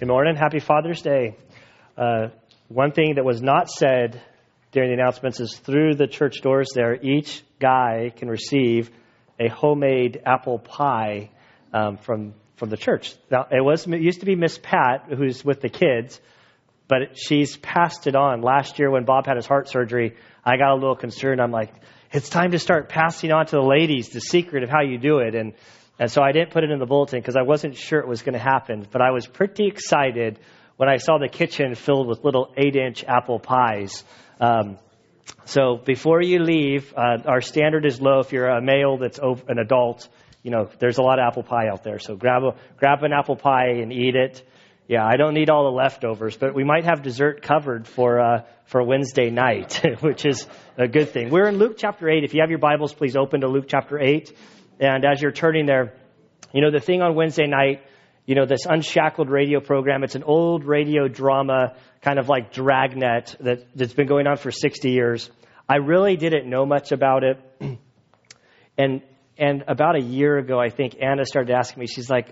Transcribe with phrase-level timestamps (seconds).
[0.00, 0.34] Good morning.
[0.34, 1.36] Happy Father's Day.
[1.94, 2.28] Uh,
[2.68, 4.18] one thing that was not said
[4.72, 8.88] during the announcements is through the church doors there, each guy can receive
[9.38, 11.28] a homemade apple pie
[11.74, 13.14] um, from from the church.
[13.30, 16.18] Now, it was it used to be Miss Pat who's with the kids,
[16.88, 18.40] but she's passed it on.
[18.40, 21.42] Last year when Bob had his heart surgery, I got a little concerned.
[21.42, 21.74] I'm like,
[22.10, 25.18] it's time to start passing on to the ladies the secret of how you do
[25.18, 25.34] it.
[25.34, 25.52] And
[26.00, 28.22] and so I didn't put it in the bulletin because I wasn't sure it was
[28.22, 28.86] going to happen.
[28.90, 30.38] But I was pretty excited
[30.78, 34.02] when I saw the kitchen filled with little eight inch apple pies.
[34.40, 34.78] Um,
[35.44, 38.20] so before you leave, uh, our standard is low.
[38.20, 40.08] If you're a male that's over, an adult,
[40.42, 41.98] you know, there's a lot of apple pie out there.
[41.98, 44.42] So grab a, grab an apple pie and eat it.
[44.88, 48.42] Yeah, I don't need all the leftovers, but we might have dessert covered for uh,
[48.64, 50.46] for Wednesday night, which is
[50.78, 51.28] a good thing.
[51.28, 52.24] We're in Luke chapter eight.
[52.24, 54.32] If you have your Bibles, please open to Luke chapter eight.
[54.80, 55.92] And as you're turning there,
[56.52, 57.82] you know, the thing on Wednesday night,
[58.24, 63.36] you know, this Unshackled radio program, it's an old radio drama, kind of like dragnet
[63.40, 65.30] that, that's been going on for 60 years.
[65.68, 67.38] I really didn't know much about it.
[68.78, 69.02] and,
[69.36, 72.28] and about a year ago, I think Anna started asking me, she's like,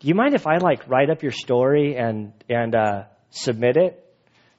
[0.00, 4.02] do you mind if I like write up your story and, and, uh, submit it?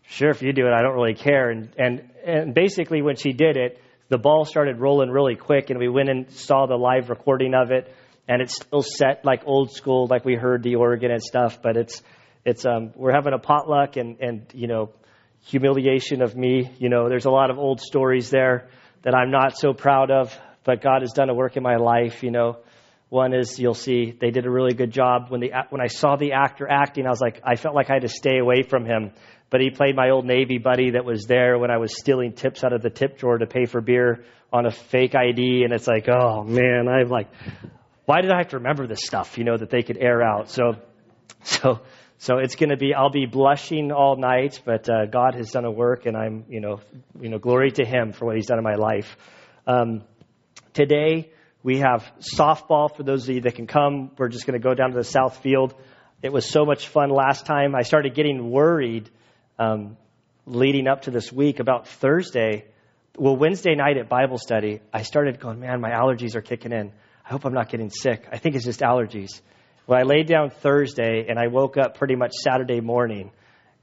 [0.09, 1.52] Sure, if you do it, I don't really care.
[1.52, 5.80] And, and, and basically when she did it, the ball started rolling really quick, and
[5.80, 7.94] we went and saw the live recording of it,
[8.27, 11.61] and it's still set like old school, like we heard the organ and stuff.
[11.61, 12.02] But it's
[12.45, 14.91] it's um, we're having a potluck, and and you know
[15.45, 16.72] humiliation of me.
[16.80, 18.69] You know, there's a lot of old stories there
[19.03, 22.23] that I'm not so proud of, but God has done a work in my life.
[22.23, 22.59] You know,
[23.09, 26.16] one is you'll see they did a really good job when the when I saw
[26.16, 27.05] the actor acting.
[27.05, 29.11] I was like, I felt like I had to stay away from him
[29.50, 32.64] but he played my old Navy buddy that was there when I was stealing tips
[32.64, 35.64] out of the tip drawer to pay for beer on a fake ID.
[35.64, 37.30] And it's like, oh man, I'm like,
[38.06, 40.50] why did I have to remember this stuff, you know, that they could air out?
[40.50, 40.75] So,
[41.44, 41.81] so,
[42.18, 45.66] so it's going to be, I'll be blushing all night, but uh, God has done
[45.66, 46.81] a work and I'm, you know,
[47.20, 49.18] you know, glory to him for what he's done in my life.
[49.66, 50.03] Um,
[50.74, 51.31] today,
[51.64, 54.12] we have softball for those of you that can come.
[54.18, 55.74] We're just going to go down to the south field.
[56.22, 57.75] It was so much fun last time.
[57.75, 59.09] I started getting worried
[59.59, 59.97] um,
[60.45, 62.66] leading up to this week about Thursday.
[63.18, 66.91] Well, Wednesday night at Bible study, I started going, man, my allergies are kicking in.
[67.25, 68.28] I hope I'm not getting sick.
[68.31, 69.41] I think it's just allergies.
[69.85, 73.31] Well, I laid down Thursday and I woke up pretty much Saturday morning.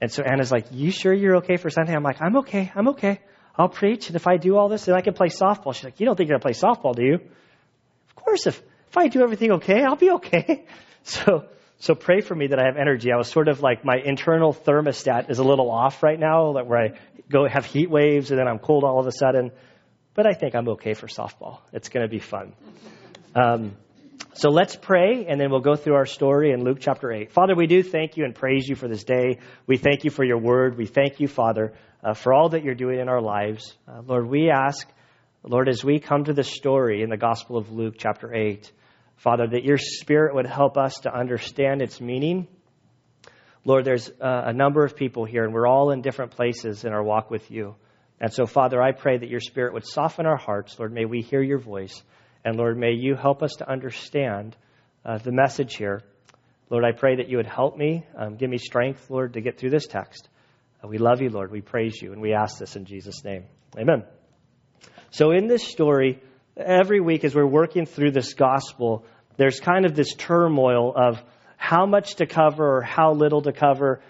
[0.01, 1.93] And so Anna's like, You sure you're okay for Sunday?
[1.93, 2.71] I'm like, I'm okay.
[2.75, 3.21] I'm okay.
[3.57, 4.07] I'll preach.
[4.07, 5.73] And if I do all this, then I can play softball.
[5.73, 7.15] She's like, You don't think you're going to play softball, do you?
[7.15, 10.65] Of course, if, if I do everything okay, I'll be okay.
[11.07, 11.45] So
[11.85, 13.11] so pray for me that I have energy.
[13.11, 16.79] I was sort of like my internal thermostat is a little off right now, where
[16.79, 16.93] I
[17.29, 19.51] go have heat waves and then I'm cold all of a sudden.
[20.15, 21.59] But I think I'm okay for softball.
[21.73, 22.53] It's going to be fun.
[23.35, 23.75] Um,
[24.33, 27.31] so let's pray, and then we'll go through our story in Luke chapter 8.
[27.31, 29.37] Father, we do thank you and praise you for this day.
[29.67, 30.79] We thank you for your word.
[30.79, 31.73] We thank you, Father,
[32.03, 33.77] uh, for all that you're doing in our lives.
[33.87, 34.87] Uh, Lord, we ask,
[35.43, 38.71] Lord, as we come to this story in the Gospel of Luke chapter 8,
[39.17, 42.47] Father, that your Spirit would help us to understand its meaning.
[43.63, 46.93] Lord, there's uh, a number of people here, and we're all in different places in
[46.93, 47.75] our walk with you.
[48.19, 50.77] And so, Father, I pray that your Spirit would soften our hearts.
[50.77, 52.03] Lord, may we hear your voice.
[52.43, 54.55] And Lord, may you help us to understand
[55.03, 56.01] uh, the message here.
[56.69, 59.57] Lord, I pray that you would help me, um, give me strength, Lord, to get
[59.59, 60.29] through this text.
[60.83, 61.51] Uh, we love you, Lord.
[61.51, 63.45] We praise you, and we ask this in Jesus' name.
[63.77, 64.03] Amen.
[65.09, 66.21] So, in this story,
[66.57, 69.05] every week as we're working through this gospel,
[69.37, 71.21] there's kind of this turmoil of
[71.57, 74.01] how much to cover or how little to cover.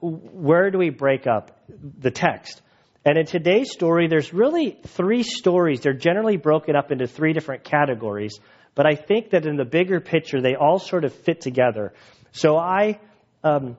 [0.00, 2.60] Where do we break up the text?
[3.04, 5.80] And in today's story, there's really three stories.
[5.80, 8.38] They're generally broken up into three different categories,
[8.74, 11.92] but I think that in the bigger picture, they all sort of fit together.
[12.30, 13.00] So I
[13.42, 13.76] um,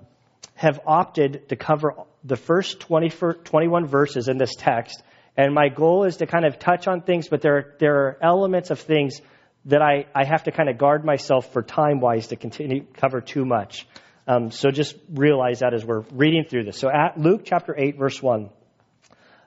[0.55, 3.09] have opted to cover the first 20,
[3.43, 5.01] 21 verses in this text
[5.35, 8.17] and my goal is to kind of touch on things, but there are, there are
[8.21, 9.19] elements of things
[9.65, 13.21] that I, I have to kind of guard myself for time wise to continue cover
[13.21, 13.87] too much.
[14.27, 16.77] Um, so just realize that as we're reading through this.
[16.77, 18.49] So at Luke chapter 8, verse 1.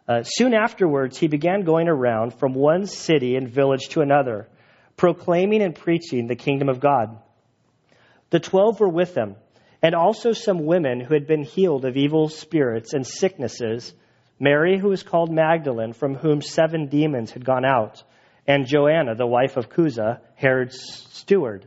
[0.08, 4.46] Uh, soon afterwards, he began going around from one city and village to another,
[4.96, 7.18] proclaiming and preaching the kingdom of God.
[8.30, 9.36] The twelve were with him,
[9.82, 13.92] and also some women who had been healed of evil spirits and sicknesses
[14.38, 18.02] Mary, who was called Magdalene, from whom seven demons had gone out,
[18.46, 20.78] and Joanna, the wife of Chuza, Herod's
[21.10, 21.66] steward,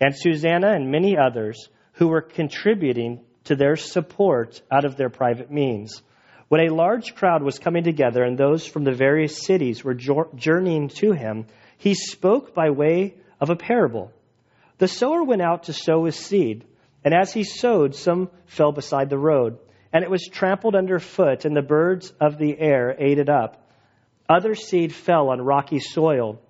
[0.00, 5.50] and Susanna and many others who were contributing to their support out of their private
[5.50, 6.02] means.
[6.48, 10.88] When a large crowd was coming together and those from the various cities were journeying
[10.96, 11.46] to him,
[11.78, 14.12] he spoke by way of a parable.
[14.78, 16.64] The sower went out to sow his seed,
[17.04, 19.58] And as he sowed, some fell beside the road,
[19.92, 23.68] and it was trampled underfoot, and the birds of the air ate it up.
[24.28, 26.40] Other seed fell on rocky soil,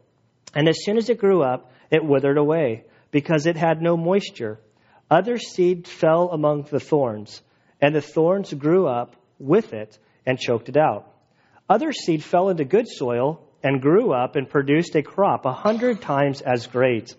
[0.55, 4.61] and as soon as it grew up, it withered away, because it had no moisture.
[5.11, 7.43] Other seed fell among the thorns,
[7.81, 11.09] and the thorns grew up with it and choked it out.
[11.69, 16.01] Other seed fell into good soil and grew up and produced a crop a hundred
[16.01, 17.15] times as great.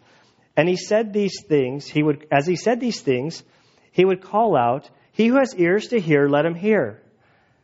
[0.56, 3.44] And he said these things, he would, as he said these things,
[3.92, 7.01] he would call out, He who has ears to hear, let him hear.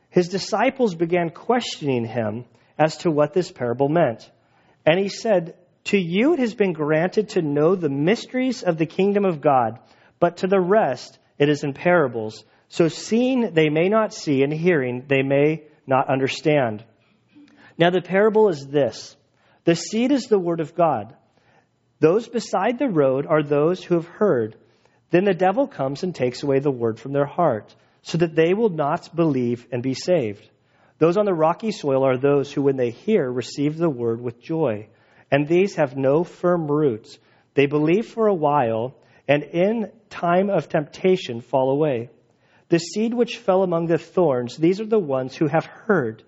[0.09, 2.45] His disciples began questioning him
[2.77, 4.29] as to what this parable meant.
[4.85, 5.55] And he said,
[5.85, 9.79] To you it has been granted to know the mysteries of the kingdom of God,
[10.19, 12.43] but to the rest it is in parables.
[12.69, 16.83] So seeing they may not see, and hearing they may not understand.
[17.77, 19.15] Now the parable is this
[19.63, 21.15] the seed is the word of God.
[21.99, 24.55] Those beside the road are those who have heard.
[25.11, 28.53] Then the devil comes and takes away the word from their heart, so that they
[28.53, 30.47] will not believe and be saved.
[30.99, 34.41] Those on the rocky soil are those who, when they hear, receive the word with
[34.41, 34.87] joy.
[35.31, 37.17] And these have no firm roots.
[37.53, 38.95] They believe for a while,
[39.27, 42.09] and in time of temptation fall away.
[42.69, 46.23] The seed which fell among the thorns, these are the ones who have heard.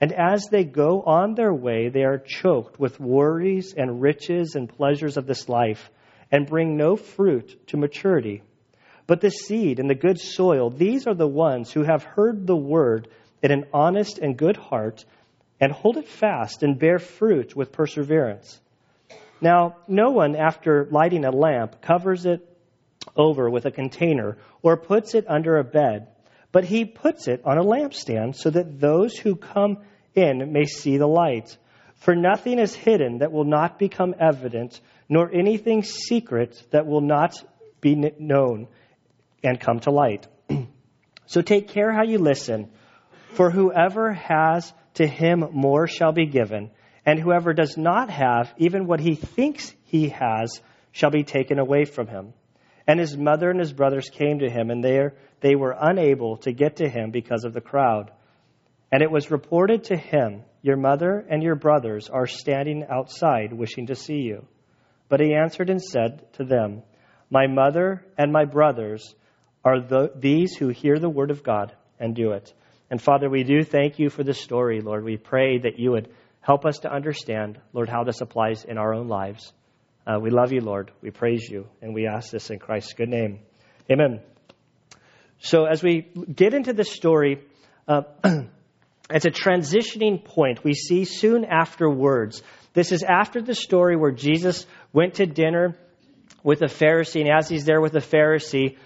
[0.00, 4.68] And as they go on their way, they are choked with worries and riches and
[4.68, 5.90] pleasures of this life,
[6.30, 8.42] and bring no fruit to maturity.
[9.06, 12.56] But the seed and the good soil, these are the ones who have heard the
[12.56, 13.08] word
[13.42, 15.04] in an honest and good heart,
[15.60, 18.60] and hold it fast and bear fruit with perseverance.
[19.40, 22.44] Now, no one, after lighting a lamp, covers it
[23.16, 26.08] over with a container or puts it under a bed
[26.52, 29.78] but he puts it on a lampstand so that those who come
[30.14, 31.56] in may see the light.
[31.96, 37.34] For nothing is hidden that will not become evident, nor anything secret that will not
[37.80, 38.68] be known
[39.42, 40.26] and come to light.
[41.26, 42.70] so take care how you listen,
[43.34, 46.70] for whoever has to him more shall be given,
[47.06, 50.60] and whoever does not have, even what he thinks he has,
[50.92, 52.32] shall be taken away from him.
[52.86, 56.52] And his mother and his brothers came to him, and there they were unable to
[56.52, 58.10] get to him because of the crowd.
[58.90, 63.86] And it was reported to him, Your mother and your brothers are standing outside wishing
[63.86, 64.46] to see you.
[65.08, 66.82] But he answered and said to them,
[67.30, 69.14] My mother and my brothers
[69.64, 72.52] are the, these who hear the word of God and do it.
[72.90, 75.04] And Father, we do thank you for this story, Lord.
[75.04, 76.08] We pray that you would
[76.40, 79.52] help us to understand, Lord, how this applies in our own lives.
[80.06, 80.90] Uh, we love you, Lord.
[81.02, 83.40] We praise you, and we ask this in Christ's good name.
[83.90, 84.20] Amen.
[85.40, 87.42] So, as we get into this story,
[87.86, 88.02] uh,
[89.10, 90.64] it's a transitioning point.
[90.64, 92.42] We see soon afterwards.
[92.78, 95.76] This is after the story where Jesus went to dinner
[96.44, 98.76] with a Pharisee, and as he's there with a Pharisee,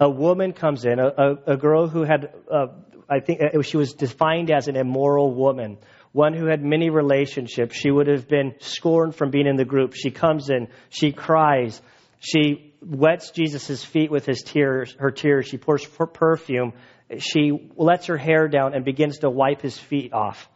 [0.00, 2.68] a woman comes in, a, a, a girl who had, uh,
[3.10, 5.76] I think uh, she was defined as an immoral woman
[6.12, 7.76] one who had many relationships.
[7.76, 9.92] She would have been scorned from being in the group.
[9.92, 11.78] She comes in, she cries,
[12.20, 15.46] she wets Jesus' feet with his tears, her tears.
[15.46, 16.72] She pours perfume.
[17.18, 20.48] She lets her hair down and begins to wipe his feet off.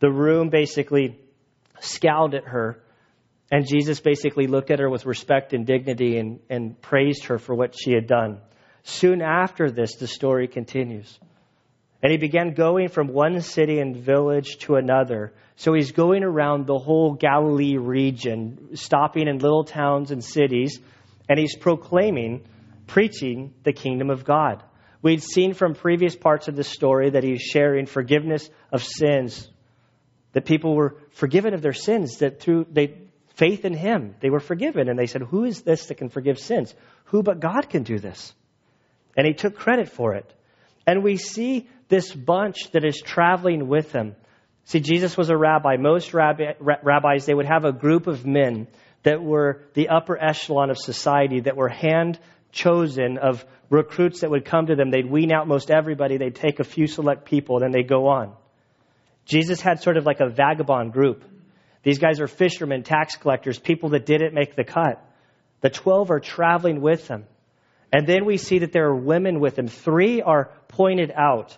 [0.00, 1.18] The room basically
[1.82, 2.82] scowled at her,
[3.50, 7.54] and Jesus basically looked at her with respect and dignity and, and praised her for
[7.54, 8.40] what she had done.
[8.82, 11.18] Soon after this, the story continues.
[12.02, 15.34] And he began going from one city and village to another.
[15.56, 20.80] So he's going around the whole Galilee region, stopping in little towns and cities,
[21.28, 22.44] and he's proclaiming,
[22.86, 24.62] preaching the kingdom of God.
[25.02, 29.48] We'd seen from previous parts of the story that he's sharing forgiveness of sins,
[30.32, 32.98] that people were forgiven of their sins, that through they,
[33.34, 34.88] faith in him, they were forgiven.
[34.88, 36.74] And they said, Who is this that can forgive sins?
[37.06, 38.32] Who but God can do this?
[39.16, 40.32] And he took credit for it.
[40.86, 44.16] And we see this bunch that is traveling with him.
[44.64, 45.76] See, Jesus was a rabbi.
[45.76, 48.68] Most rabbi, rabbis, they would have a group of men
[49.02, 52.18] that were the upper echelon of society, that were hand
[52.52, 54.90] chosen of recruits that would come to them.
[54.90, 56.16] They'd wean out most everybody.
[56.16, 58.34] They'd take a few select people, then they'd go on.
[59.24, 61.24] Jesus had sort of like a vagabond group.
[61.82, 65.04] These guys are fishermen, tax collectors, people that didn't make the cut.
[65.60, 67.24] The 12 are traveling with him.
[67.92, 69.68] And then we see that there are women with him.
[69.68, 71.56] Three are pointed out.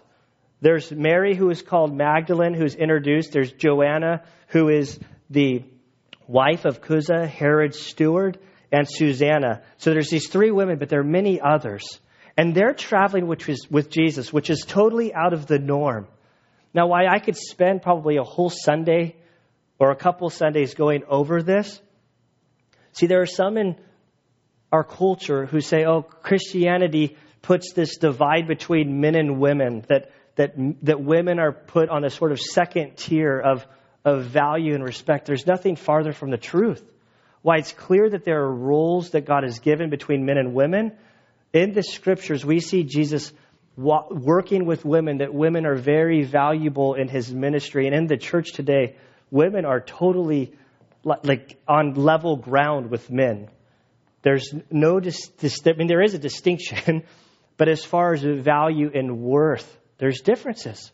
[0.61, 3.33] There's Mary, who is called Magdalene, who's introduced.
[3.33, 4.99] There's Joanna, who is
[5.31, 5.63] the
[6.27, 8.39] wife of Chuza, Herod's steward,
[8.73, 9.63] and Susanna.
[9.79, 12.01] So there's these three women, but there are many others.
[12.37, 16.09] And they're traveling with Jesus, which is totally out of the norm.
[16.75, 19.17] Now, why I could spend probably a whole Sunday
[19.79, 21.81] or a couple Sundays going over this.
[22.93, 23.77] See, there are some in
[24.73, 30.55] our culture who say, oh, Christianity puts this divide between men and women, that, that,
[30.83, 33.67] that women are put on a sort of second tier of,
[34.05, 35.27] of value and respect.
[35.27, 36.83] There's nothing farther from the truth.
[37.43, 40.93] Why it's clear that there are roles that God has given between men and women.
[41.53, 43.33] In the scriptures, we see Jesus
[43.77, 47.87] working with women, that women are very valuable in his ministry.
[47.87, 48.97] And in the church today,
[49.31, 50.55] women are totally
[51.05, 53.49] like on level ground with men.
[54.23, 55.31] There's no dis-
[55.67, 57.03] I mean, there is a distinction,
[57.57, 60.91] but as far as value and worth, there's differences.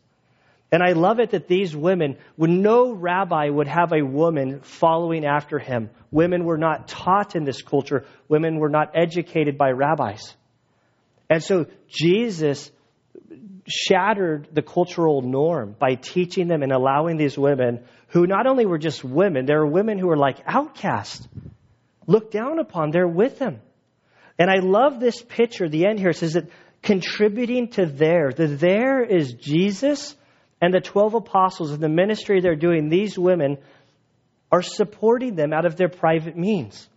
[0.73, 5.25] And I love it that these women, when no rabbi would have a woman following
[5.25, 10.35] after him, women were not taught in this culture, women were not educated by rabbis.
[11.31, 12.71] And so Jesus
[13.69, 18.79] shattered the cultural norm by teaching them and allowing these women, who not only were
[18.79, 21.27] just women, they were women who were like outcasts,
[22.07, 23.61] looked down upon, they're with him.
[24.39, 26.51] And I love this picture, the end here says that
[26.83, 30.17] contributing to there, the there is Jesus
[30.61, 33.59] and the 12 apostles and the ministry they're doing, these women
[34.51, 36.89] are supporting them out of their private means.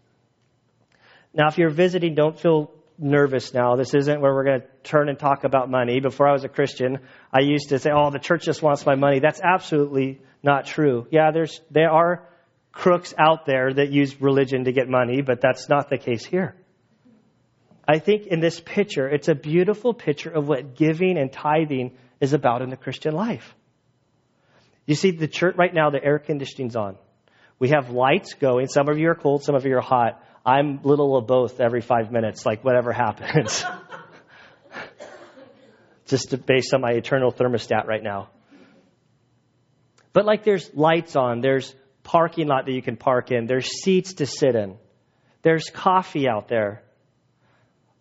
[1.34, 3.76] Now, if you're visiting, don't feel nervous now.
[3.76, 6.00] This isn't where we're going to turn and talk about money.
[6.00, 7.00] Before I was a Christian,
[7.32, 11.08] I used to say, "Oh, the church just wants my money." That's absolutely not true.
[11.12, 12.28] Yeah, there's there are
[12.72, 16.56] crooks out there that use religion to get money, but that's not the case here.
[17.88, 22.34] I think in this picture, it's a beautiful picture of what giving and tithing is
[22.34, 23.54] about in the Christian life.
[24.86, 26.98] You see, the church right now, the air conditioning's on.
[27.60, 28.68] We have lights going.
[28.68, 30.22] Some of you are cold, some of you are hot.
[30.46, 33.64] I'm little of both every five minutes, like whatever happens.
[36.06, 38.30] Just based on my eternal thermostat right now.
[40.12, 41.74] But like there's lights on, there's
[42.04, 44.78] parking lot that you can park in, there's seats to sit in,
[45.44, 46.84] there's coffee out there.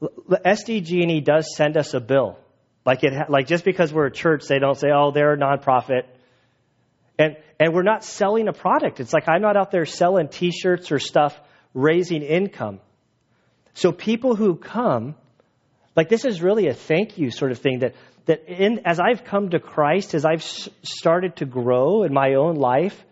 [0.01, 2.39] The SDG&E does send us a bill.
[2.85, 6.03] Like it, like just because we're a church, they don't say, "Oh, they're a nonprofit,"
[7.17, 8.99] and and we're not selling a product.
[8.99, 11.41] It's like I'm not out there selling T-shirts or stuff
[11.75, 12.81] raising income.
[13.75, 15.15] So people who come,
[15.97, 17.95] like this is really a thank you sort of thing that,
[18.27, 22.57] that in, as I've come to Christ, as I've started to grow in my own
[22.57, 23.03] life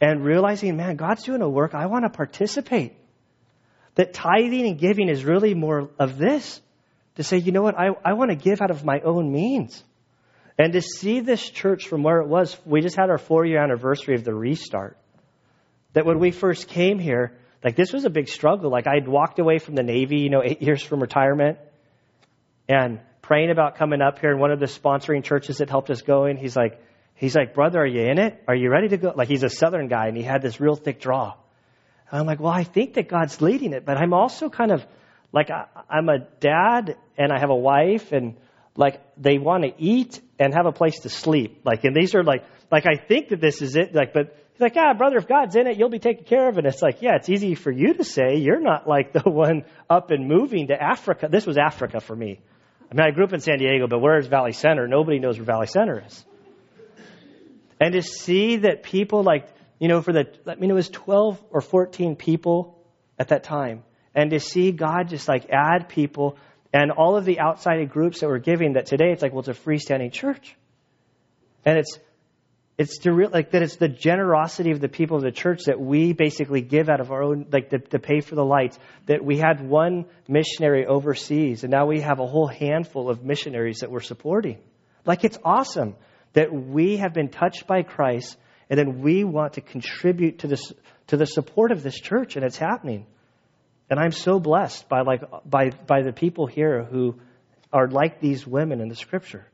[0.00, 2.94] and realizing, man, God's doing a work, I want to participate.
[3.96, 6.60] That tithing and giving is really more of this.
[7.16, 9.82] To say, you know what, I, I want to give out of my own means.
[10.58, 13.62] And to see this church from where it was, we just had our four year
[13.62, 14.96] anniversary of the restart.
[15.92, 18.70] That when we first came here, like this was a big struggle.
[18.70, 21.58] Like I'd walked away from the Navy, you know, eight years from retirement
[22.68, 24.30] and praying about coming up here.
[24.30, 26.78] And one of the sponsoring churches that helped us go in, he's like,
[27.14, 28.44] he's like, brother, are you in it?
[28.46, 29.12] Are you ready to go?
[29.16, 31.34] Like he's a Southern guy and he had this real thick draw.
[32.10, 34.84] And I'm like, well, I think that God's leading it, but I'm also kind of
[35.32, 38.36] like, I, I'm a dad and I have a wife and
[38.76, 41.62] like they want to eat and have a place to sleep.
[41.64, 43.94] Like, and these are like, like I think that this is it.
[43.94, 46.58] Like, but He's like, yeah, brother, if God's in it, you'll be taken care of.
[46.58, 48.36] And it's like, yeah, it's easy for you to say.
[48.36, 51.28] You're not like the one up and moving to Africa.
[51.28, 52.38] This was Africa for me.
[52.90, 54.86] I mean, I grew up in San Diego, but where is Valley Center?
[54.86, 56.24] Nobody knows where Valley Center is.
[57.80, 59.48] And to see that people like,
[59.80, 62.78] you know, for the, I mean, it was 12 or 14 people
[63.18, 63.82] at that time.
[64.14, 66.38] And to see God just like add people
[66.72, 69.48] and all of the outside groups that were giving that today, it's like, well, it's
[69.48, 70.54] a freestanding church.
[71.64, 71.98] And it's
[72.76, 75.80] it's to real, like that it's the generosity of the people of the church that
[75.80, 78.78] we basically give out of our own like to, to pay for the lights.
[79.06, 83.78] That we had one missionary overseas and now we have a whole handful of missionaries
[83.80, 84.58] that we're supporting.
[85.04, 85.94] Like it's awesome
[86.32, 88.36] that we have been touched by christ
[88.68, 90.72] and then we want to contribute to this
[91.08, 93.06] to the support of this church and it's happening.
[93.88, 97.20] And i'm so blessed by like by by the people here who
[97.72, 99.46] are like these women in the scripture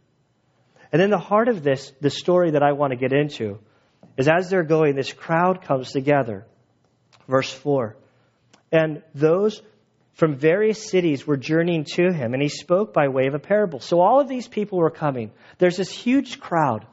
[0.92, 3.58] and in the heart of this, the story that I want to get into
[4.16, 6.46] is as they're going, this crowd comes together.
[7.28, 7.96] Verse 4.
[8.72, 9.62] And those
[10.14, 13.80] from various cities were journeying to him, and he spoke by way of a parable.
[13.80, 15.30] So all of these people were coming.
[15.58, 16.86] There's this huge crowd.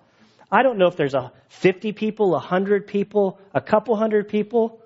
[0.51, 4.81] I don't know if there's a 50 people, 100 people, a couple hundred people,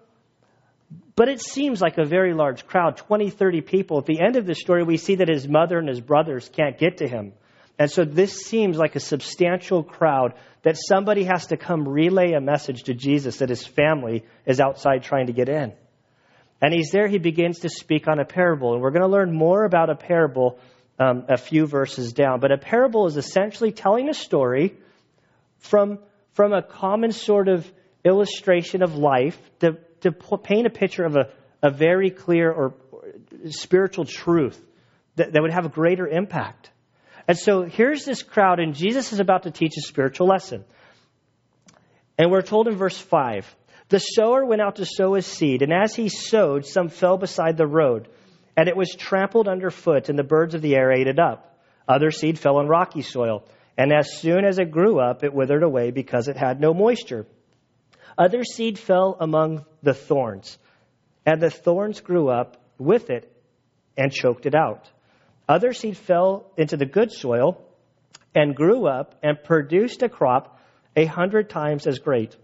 [1.16, 4.00] but it seems like a very large crowd 20, 30 people.
[4.00, 6.78] At the end of the story, we see that his mother and his brothers can't
[6.78, 7.34] get to him.
[7.82, 12.40] And so this seems like a substantial crowd that somebody has to come relay a
[12.40, 15.74] message to Jesus that his family is outside trying to get in.
[16.62, 18.74] And he's there, he begins to speak on a parable.
[18.74, 20.60] And we're going to learn more about a parable
[21.00, 22.40] um, a few verses down.
[22.40, 24.76] But a parable is essentially telling a story
[25.58, 25.98] from,
[26.34, 27.66] from a common sort of
[28.06, 31.32] illustration of life to, to paint a picture of a,
[31.64, 32.76] a very clear or
[33.50, 34.64] spiritual truth
[35.16, 36.70] that, that would have a greater impact.
[37.28, 40.64] And so here's this crowd, and Jesus is about to teach a spiritual lesson.
[42.18, 43.56] And we're told in verse 5
[43.90, 47.58] The sower went out to sow his seed, and as he sowed, some fell beside
[47.58, 48.08] the road,
[48.58, 51.60] and it was trampled underfoot, and the birds of the air ate it up.
[51.88, 53.44] Other seed fell on rocky soil,
[53.78, 57.26] and as soon as it grew up, it withered away because it had no moisture.
[58.18, 60.58] Other seed fell among the thorns,
[61.26, 63.32] and the thorns grew up with it
[63.98, 64.90] and choked it out.
[65.52, 67.62] Other seed fell into the good soil
[68.34, 70.58] and grew up and produced a crop
[70.96, 72.38] a hundred times as great.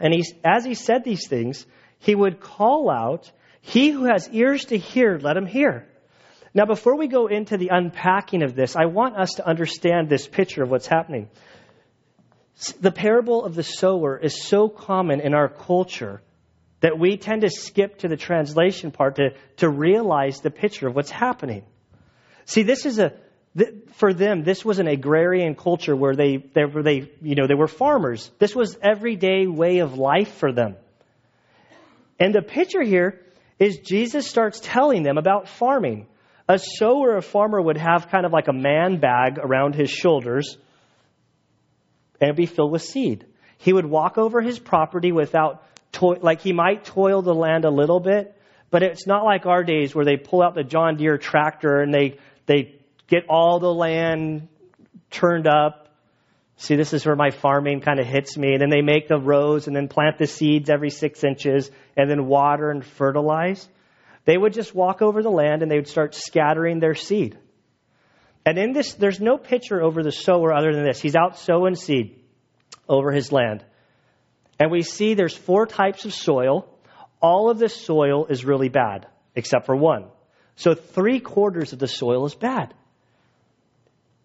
[0.00, 1.66] And he, as he said these things,
[1.98, 3.30] he would call out,
[3.60, 5.86] He who has ears to hear, let him hear.
[6.54, 10.26] Now, before we go into the unpacking of this, I want us to understand this
[10.26, 11.28] picture of what's happening.
[12.80, 16.22] The parable of the sower is so common in our culture
[16.80, 20.96] that we tend to skip to the translation part to, to realize the picture of
[20.96, 21.64] what's happening.
[22.50, 23.12] See, this is a,
[23.92, 27.54] for them, this was an agrarian culture where they, they, were, they, you know, they
[27.54, 28.28] were farmers.
[28.40, 30.74] This was everyday way of life for them.
[32.18, 33.20] And the picture here
[33.60, 36.08] is Jesus starts telling them about farming.
[36.48, 40.58] A sower, a farmer would have kind of like a man bag around his shoulders
[42.20, 43.26] and be filled with seed.
[43.58, 45.62] He would walk over his property without,
[46.02, 48.36] like he might toil the land a little bit,
[48.70, 51.94] but it's not like our days where they pull out the John Deere tractor and
[51.94, 52.18] they,
[52.50, 52.74] they
[53.06, 54.48] get all the land
[55.08, 55.88] turned up.
[56.56, 58.52] See, this is where my farming kind of hits me.
[58.52, 62.10] And then they make the rows and then plant the seeds every six inches and
[62.10, 63.66] then water and fertilize.
[64.24, 67.38] They would just walk over the land and they would start scattering their seed.
[68.44, 71.00] And in this, there's no picture over the sower other than this.
[71.00, 72.20] He's out sowing seed
[72.88, 73.64] over his land.
[74.58, 76.68] And we see there's four types of soil.
[77.22, 80.06] All of this soil is really bad, except for one.
[80.60, 82.74] So three quarters of the soil is bad.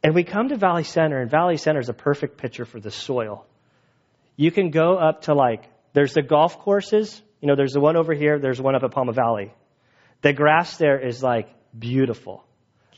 [0.03, 2.91] And we come to Valley Center, and Valley Center is a perfect picture for the
[2.91, 3.45] soil.
[4.35, 7.21] You can go up to like, there's the golf courses.
[7.39, 9.53] You know, there's the one over here, there's one up at Pauma Valley.
[10.23, 12.43] The grass there is like beautiful.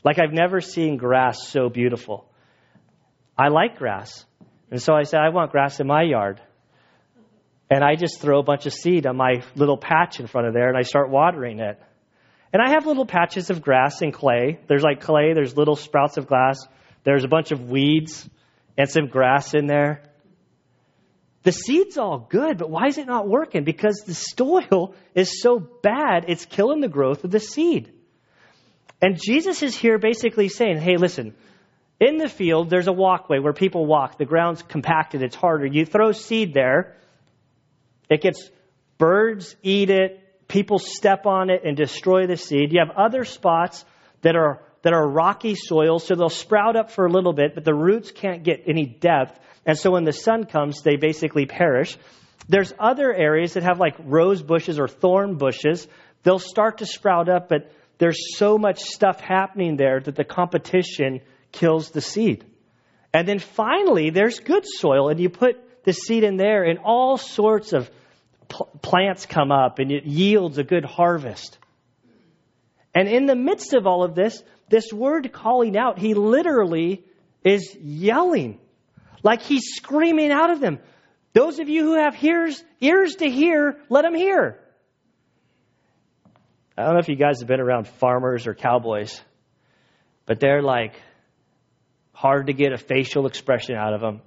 [0.02, 2.28] Like I've never seen grass so beautiful.
[3.38, 4.24] I like grass.
[4.72, 6.40] And so I said, I want grass in my yard.
[7.70, 10.54] And I just throw a bunch of seed on my little patch in front of
[10.54, 11.80] there and I start watering it.
[12.52, 14.58] And I have little patches of grass and clay.
[14.68, 16.66] There's like clay, there's little sprouts of grass,
[17.04, 18.28] there's a bunch of weeds
[18.76, 20.02] and some grass in there.
[21.42, 23.64] The seed's all good, but why is it not working?
[23.64, 27.92] Because the soil is so bad, it's killing the growth of the seed.
[29.00, 31.34] And Jesus is here basically saying, hey, listen,
[32.00, 34.18] in the field, there's a walkway where people walk.
[34.18, 35.66] The ground's compacted, it's harder.
[35.66, 36.96] You throw seed there,
[38.10, 38.50] it gets
[38.98, 42.72] birds eat it, people step on it and destroy the seed.
[42.72, 43.84] You have other spots
[44.22, 47.64] that are that are rocky soil, so they'll sprout up for a little bit, but
[47.64, 49.38] the roots can't get any depth.
[49.66, 51.98] And so when the sun comes, they basically perish.
[52.48, 55.86] There's other areas that have like rose bushes or thorn bushes.
[56.22, 61.20] They'll start to sprout up, but there's so much stuff happening there that the competition
[61.52, 62.44] kills the seed.
[63.12, 67.16] And then finally, there's good soil, and you put the seed in there, and all
[67.16, 67.90] sorts of
[68.48, 71.58] pl- plants come up, and it yields a good harvest.
[72.94, 77.04] And in the midst of all of this, this word calling out, he literally
[77.44, 78.58] is yelling.
[79.22, 80.78] Like he's screaming out of them.
[81.32, 84.58] Those of you who have ears, ears to hear, let them hear.
[86.76, 89.20] I don't know if you guys have been around farmers or cowboys,
[90.26, 90.94] but they're like
[92.12, 94.20] hard to get a facial expression out of them.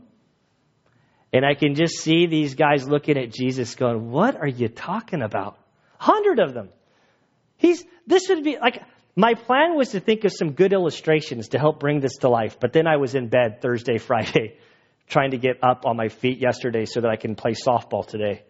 [1.34, 5.22] And I can just see these guys looking at Jesus going, What are you talking
[5.22, 5.58] about?
[5.98, 6.70] Hundred of them.
[7.58, 8.82] He's this would be like
[9.16, 12.60] my plan was to think of some good illustrations to help bring this to life,
[12.60, 14.58] but then I was in bed Thursday, Friday,
[15.08, 18.44] trying to get up on my feet yesterday so that I can play softball today.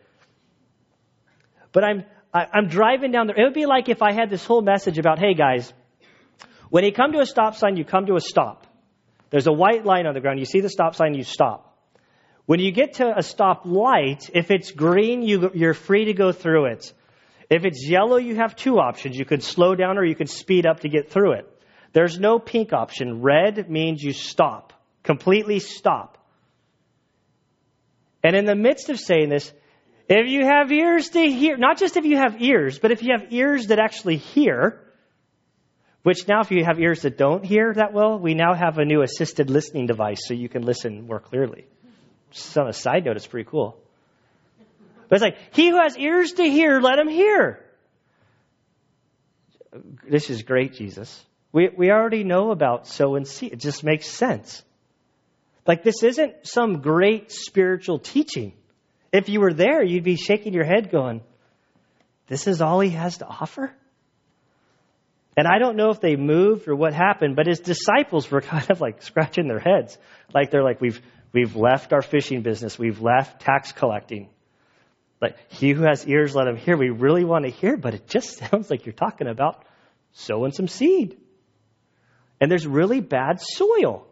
[1.71, 3.39] But I'm I, I'm driving down there.
[3.39, 5.71] It would be like if I had this whole message about, hey guys,
[6.69, 8.65] when you come to a stop sign, you come to a stop.
[9.29, 10.39] There's a white line on the ground.
[10.39, 11.70] You see the stop sign, you stop.
[12.45, 16.31] When you get to a stop light, if it's green, you, you're free to go
[16.31, 16.93] through it.
[17.49, 19.17] If it's yellow, you have two options.
[19.17, 21.61] You can slow down or you can speed up to get through it.
[21.93, 23.21] There's no pink option.
[23.21, 24.73] Red means you stop,
[25.03, 26.17] completely stop.
[28.23, 29.51] And in the midst of saying this,
[30.07, 33.13] if you have ears to hear, not just if you have ears, but if you
[33.17, 34.81] have ears that actually hear,
[36.03, 38.85] which now if you have ears that don't hear that well, we now have a
[38.85, 41.65] new assisted listening device so you can listen more clearly.
[42.31, 43.77] Just on a side note, it's pretty cool.
[45.09, 47.59] But it's like, he who has ears to hear, let him hear.
[50.09, 51.23] this is great, Jesus.
[51.51, 53.53] We, we already know about sow and seed.
[53.53, 54.63] It just makes sense.
[55.67, 58.53] Like, this isn't some great spiritual teaching.
[59.11, 61.21] If you were there, you'd be shaking your head going,
[62.27, 63.73] This is all he has to offer?
[65.37, 68.69] And I don't know if they moved or what happened, but his disciples were kind
[68.71, 69.97] of like scratching their heads.
[70.33, 71.01] Like they're like, We've,
[71.33, 74.29] we've left our fishing business, we've left tax collecting.
[75.21, 76.75] Like, he who has ears, let him hear.
[76.75, 79.63] We really want to hear, but it just sounds like you're talking about
[80.13, 81.17] sowing some seed.
[82.39, 84.07] And there's really bad soil.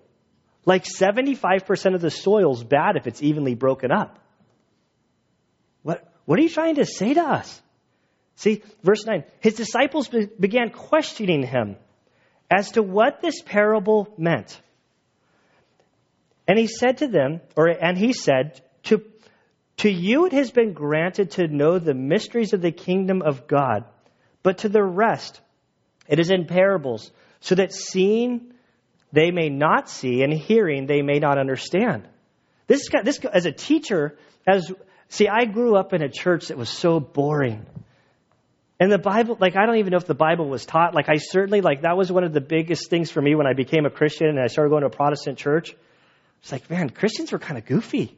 [0.65, 4.19] Like 75% of the soil is bad if it's evenly broken up.
[5.81, 7.61] What, what are you trying to say to us?
[8.35, 9.23] See, verse 9.
[9.39, 11.75] His disciples be- began questioning him
[12.51, 14.61] as to what this parable meant.
[16.49, 19.03] And he said to them, or, and he said, to,
[19.77, 23.85] to you it has been granted to know the mysteries of the kingdom of God,
[24.41, 25.39] but to the rest
[26.07, 28.51] it is in parables, so that seeing
[29.11, 32.07] they may not see, and hearing they may not understand.
[32.65, 34.71] This, this as a teacher, as
[35.07, 37.63] see, I grew up in a church that was so boring.
[38.79, 40.95] And the Bible, like, I don't even know if the Bible was taught.
[40.95, 43.53] Like, I certainly, like, that was one of the biggest things for me when I
[43.53, 45.75] became a Christian and I started going to a Protestant church.
[46.41, 48.15] It's like, man, Christians were kind of goofy.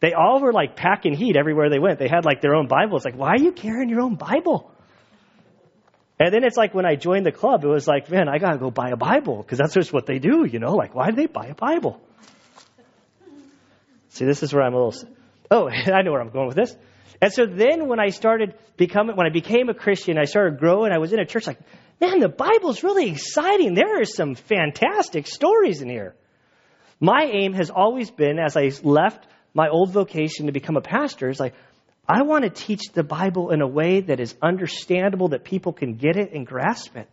[0.00, 1.98] They all were like packing heat everywhere they went.
[1.98, 2.96] They had like their own Bible.
[2.96, 4.70] It's like, why are you carrying your own Bible?
[6.18, 8.52] And then it's like when I joined the club, it was like, man, I got
[8.52, 10.74] to go buy a Bible because that's just what they do, you know?
[10.74, 12.00] Like, why do they buy a Bible?
[14.10, 15.08] See, this is where I'm a little.
[15.50, 16.74] Oh, I know where I'm going with this.
[17.20, 20.92] And so then when I started becoming, when I became a Christian, I started growing.
[20.92, 21.58] I was in a church like,
[22.00, 23.74] man, the Bible's really exciting.
[23.74, 26.14] There are some fantastic stories in here.
[27.00, 31.28] My aim has always been, as I left my old vocation to become a pastor,
[31.28, 31.54] is like,
[32.08, 35.94] I want to teach the Bible in a way that is understandable, that people can
[35.94, 37.08] get it and grasp it.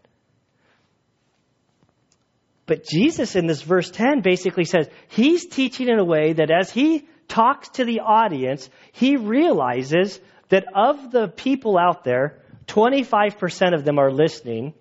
[2.66, 6.72] But Jesus in this verse 10 basically says he's teaching in a way that as
[6.72, 10.20] he talks to the audience, he realizes
[10.50, 14.74] that of the people out there, 25% of them are listening.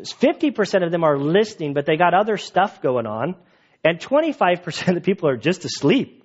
[0.00, 3.34] 50% of them are listening, but they got other stuff going on.
[3.86, 6.24] And 25% of the people are just asleep.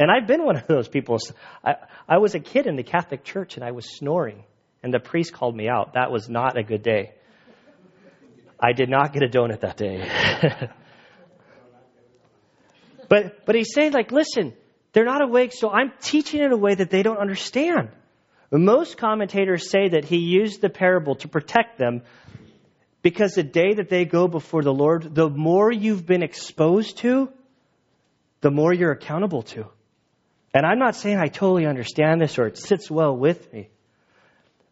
[0.00, 1.18] And I've been one of those people.
[1.64, 1.76] I,
[2.08, 4.42] I was a kid in the Catholic Church and I was snoring,
[4.82, 5.92] and the priest called me out.
[5.94, 7.12] That was not a good day.
[8.58, 10.10] I did not get a donut that day.
[13.08, 14.54] but, but he's saying, like, listen,
[14.92, 17.90] they're not awake, so I'm teaching in a way that they don't understand.
[18.50, 22.02] Most commentators say that he used the parable to protect them
[23.02, 27.30] because the day that they go before the Lord, the more you've been exposed to,
[28.40, 29.66] the more you're accountable to.
[30.54, 33.68] And I'm not saying I totally understand this or it sits well with me.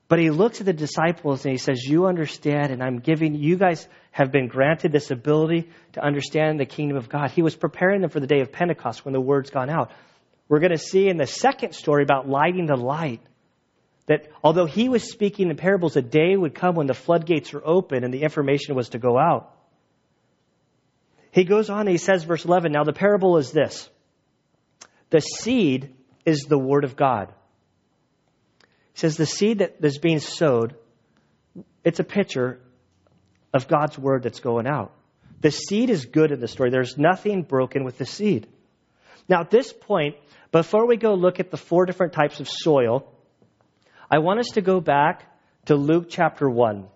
[0.09, 3.57] But he looks at the disciples and he says, You understand, and I'm giving, you
[3.57, 7.33] guys have been granted this ability to understand the kingdom of God.
[7.33, 9.91] He was preparing them for the day of Pentecost when the word's gone out.
[10.49, 13.21] We're going to see in the second story about lighting the light
[14.07, 17.62] that although he was speaking in parables, a day would come when the floodgates were
[17.64, 19.53] open and the information was to go out.
[21.33, 23.88] He goes on and he says, verse 11, Now the parable is this
[25.11, 27.33] the seed is the word of God.
[28.95, 30.77] He says the seed that is being sowed,
[31.85, 32.61] it's a picture
[33.53, 34.92] of God's word that's going out.
[35.40, 36.71] The seed is good in the story.
[36.71, 38.49] There's nothing broken with the seed.
[39.29, 40.16] Now, at this point,
[40.53, 43.12] before we go look at the four different types of soil,
[44.11, 45.25] I want us to go back
[45.66, 46.87] to Luke chapter 1.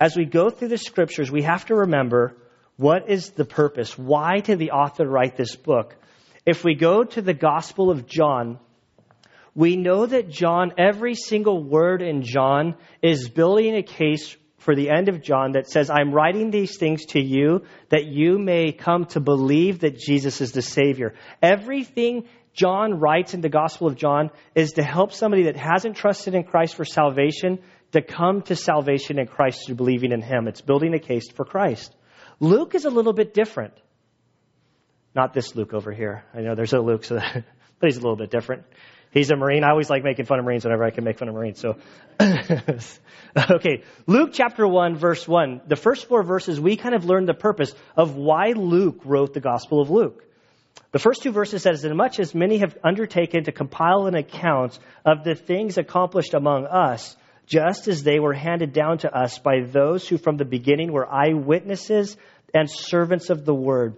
[0.00, 2.36] As we go through the scriptures, we have to remember
[2.76, 3.96] what is the purpose?
[3.96, 5.94] Why did the author write this book?
[6.46, 8.58] If we go to the Gospel of John,
[9.54, 14.90] we know that John, every single word in John, is building a case for the
[14.90, 19.06] end of John that says, I'm writing these things to you that you may come
[19.06, 21.14] to believe that Jesus is the Savior.
[21.42, 26.34] Everything John writes in the Gospel of John is to help somebody that hasn't trusted
[26.34, 27.60] in Christ for salvation
[27.92, 30.48] to come to salvation in Christ through believing in Him.
[30.48, 31.94] It's building a case for Christ.
[32.38, 33.74] Luke is a little bit different.
[35.14, 36.24] Not this Luke over here.
[36.34, 37.34] I know there's a Luke, so that,
[37.80, 38.64] but he's a little bit different.
[39.12, 39.64] He's a Marine.
[39.64, 41.58] I always like making fun of Marines whenever I can make fun of Marines.
[41.58, 41.76] So,
[42.20, 45.62] okay, Luke chapter 1, verse 1.
[45.66, 49.40] The first four verses, we kind of learn the purpose of why Luke wrote the
[49.40, 50.24] Gospel of Luke.
[50.92, 54.78] The first two verses says, As much as many have undertaken to compile an account
[55.04, 59.60] of the things accomplished among us, just as they were handed down to us by
[59.66, 62.16] those who from the beginning were eyewitnesses
[62.52, 63.96] and servants of the word.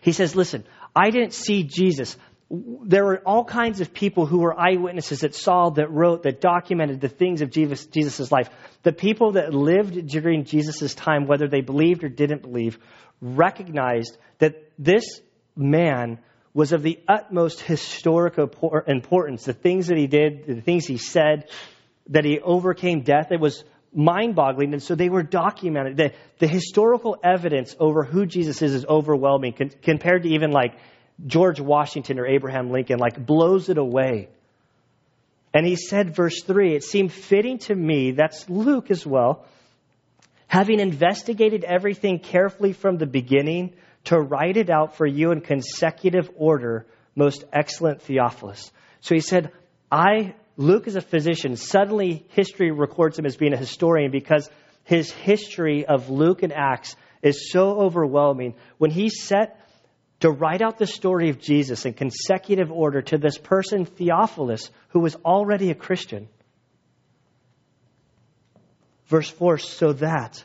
[0.00, 2.16] He says, Listen, I didn't see Jesus.
[2.50, 7.00] there were all kinds of people who were eyewitnesses that saw, that wrote, that documented
[7.00, 8.50] the things of Jesus' life.
[8.82, 12.78] The people that lived during Jesus' time, whether they believed or didn't believe,
[13.20, 15.20] recognized that this
[15.56, 16.18] man
[16.52, 19.44] was of the utmost historic importance.
[19.44, 21.48] The things that he did, the things he said,
[22.08, 24.72] that he overcame death, it was mind boggling.
[24.72, 25.96] And so they were documented.
[25.96, 30.74] The, the historical evidence over who Jesus is is overwhelming con- compared to even like
[31.26, 34.28] George Washington or Abraham Lincoln, like blows it away.
[35.52, 39.46] And he said, verse 3, it seemed fitting to me, that's Luke as well,
[40.48, 46.30] having investigated everything carefully from the beginning, to write it out for you in consecutive
[46.36, 48.70] order, most excellent Theophilus.
[49.00, 49.52] So he said,
[49.90, 51.56] I, Luke is a physician.
[51.56, 54.48] Suddenly, history records him as being a historian because
[54.84, 58.54] his history of Luke and Acts is so overwhelming.
[58.78, 59.60] When he set
[60.20, 65.00] to write out the story of Jesus in consecutive order to this person, Theophilus, who
[65.00, 66.28] was already a Christian.
[69.06, 70.42] Verse 4 so that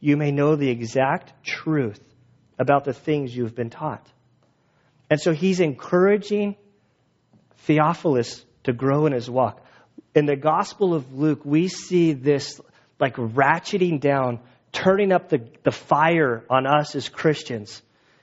[0.00, 2.00] you may know the exact truth
[2.58, 4.06] about the things you've been taught.
[5.10, 6.56] And so he's encouraging
[7.58, 9.64] Theophilus to grow in his walk.
[10.14, 12.60] In the Gospel of Luke, we see this
[12.98, 14.40] like ratcheting down,
[14.72, 17.80] turning up the, the fire on us as Christians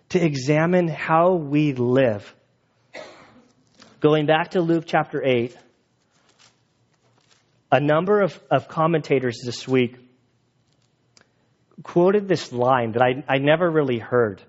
[0.10, 2.34] to examine how we live.
[4.02, 5.56] Going back to Luke chapter 8,
[7.72, 9.98] a number of, of commentators this week
[11.84, 14.42] quoted this line that I, I never really heard.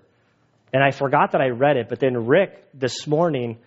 [0.73, 3.57] And I forgot that I read it, but then Rick this morning,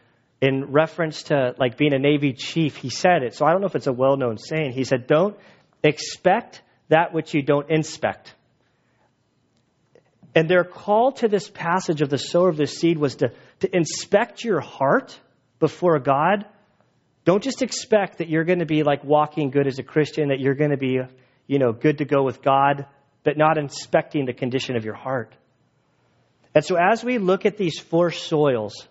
[0.40, 3.34] in reference to like being a Navy chief, he said it.
[3.34, 4.72] So I don't know if it's a well known saying.
[4.72, 5.36] He said, Don't
[5.82, 8.34] expect that which you don't inspect.
[10.34, 13.76] And their call to this passage of the sower of the seed was to, to
[13.76, 15.18] inspect your heart
[15.58, 16.46] before God.
[17.24, 20.38] Don't just expect that you're going to be like walking good as a Christian, that
[20.38, 21.00] you're going to be,
[21.46, 22.86] you know, good to go with God
[23.24, 25.34] but not inspecting the condition of your heart.
[26.54, 28.88] And so, as we look at these four soils,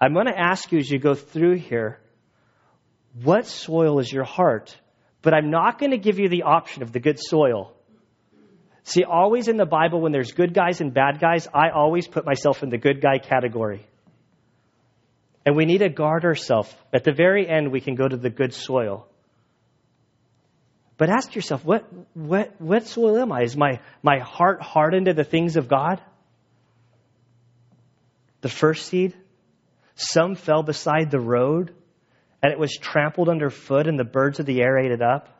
[0.00, 2.00] I'm going to ask you as you go through here,
[3.22, 4.76] what soil is your heart?
[5.22, 7.74] But I'm not going to give you the option of the good soil.
[8.84, 12.24] See, always in the Bible, when there's good guys and bad guys, I always put
[12.24, 13.86] myself in the good guy category.
[15.44, 16.74] And we need to guard ourselves.
[16.92, 19.06] At the very end, we can go to the good soil.
[21.00, 23.40] But ask yourself, what, what, what soil am I?
[23.40, 25.98] Is my, my heart hardened to the things of God?
[28.42, 29.16] The first seed?
[29.94, 31.74] Some fell beside the road,
[32.42, 35.30] and it was trampled underfoot, and the birds of the air ate it up.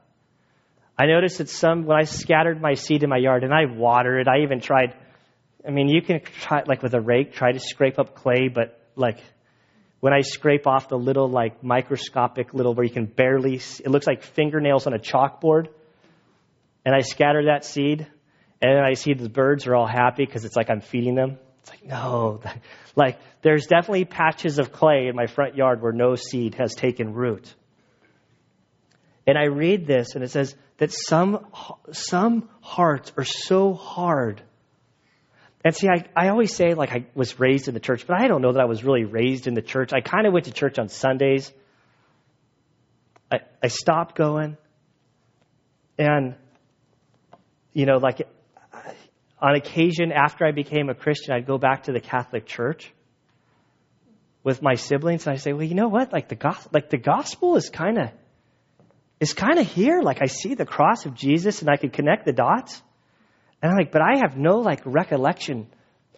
[0.99, 4.23] I noticed that some, when I scattered my seed in my yard, and I watered
[4.23, 4.97] it, I even tried,
[5.69, 8.81] I mean, you can try, like with a rake, try to scrape up clay, but
[8.97, 9.19] like
[10.01, 13.91] when I scrape off the little, like, microscopic little where you can barely, see, it
[13.91, 15.69] looks like fingernails on a chalkboard,
[16.85, 18.07] and I scatter that seed,
[18.63, 21.39] and then I see the birds are all happy because it's like I'm feeding them.
[21.61, 22.41] It's like, no.
[22.97, 27.13] like, there's definitely patches of clay in my front yard where no seed has taken
[27.13, 27.55] root.
[29.27, 31.47] And I read this, and it says that some,
[31.93, 34.43] some hearts are so hard
[35.65, 38.29] and see, I, I always say like I was raised in the church, but I
[38.29, 39.93] don't know that I was really raised in the church.
[39.93, 41.53] I kind of went to church on Sundays.
[43.31, 44.57] I, I stopped going.
[45.99, 46.35] And,
[47.75, 48.27] you know, like
[49.39, 52.91] on occasion after I became a Christian, I'd go back to the Catholic Church
[54.43, 56.11] with my siblings and I say, well, you know what?
[56.11, 58.11] Like the gospel, like the gospel is kind of,
[59.21, 60.01] is kind of here.
[60.01, 62.81] Like I see the cross of Jesus and I can connect the dots.
[63.63, 65.67] And I'm like, but I have no like recollection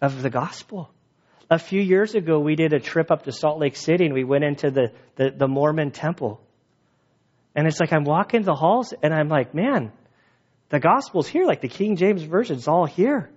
[0.01, 0.89] of the gospel.
[1.49, 4.23] A few years ago, we did a trip up to Salt Lake City and we
[4.23, 6.41] went into the, the, the Mormon temple.
[7.55, 9.91] And it's like I'm walking the halls and I'm like, man,
[10.69, 11.45] the gospel's here.
[11.45, 13.29] Like the King James Version's all here.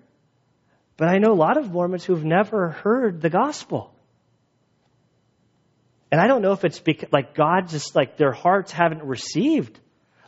[0.96, 3.92] But I know a lot of Mormons who've never heard the gospel.
[6.10, 9.78] And I don't know if it's because, like God just like their hearts haven't received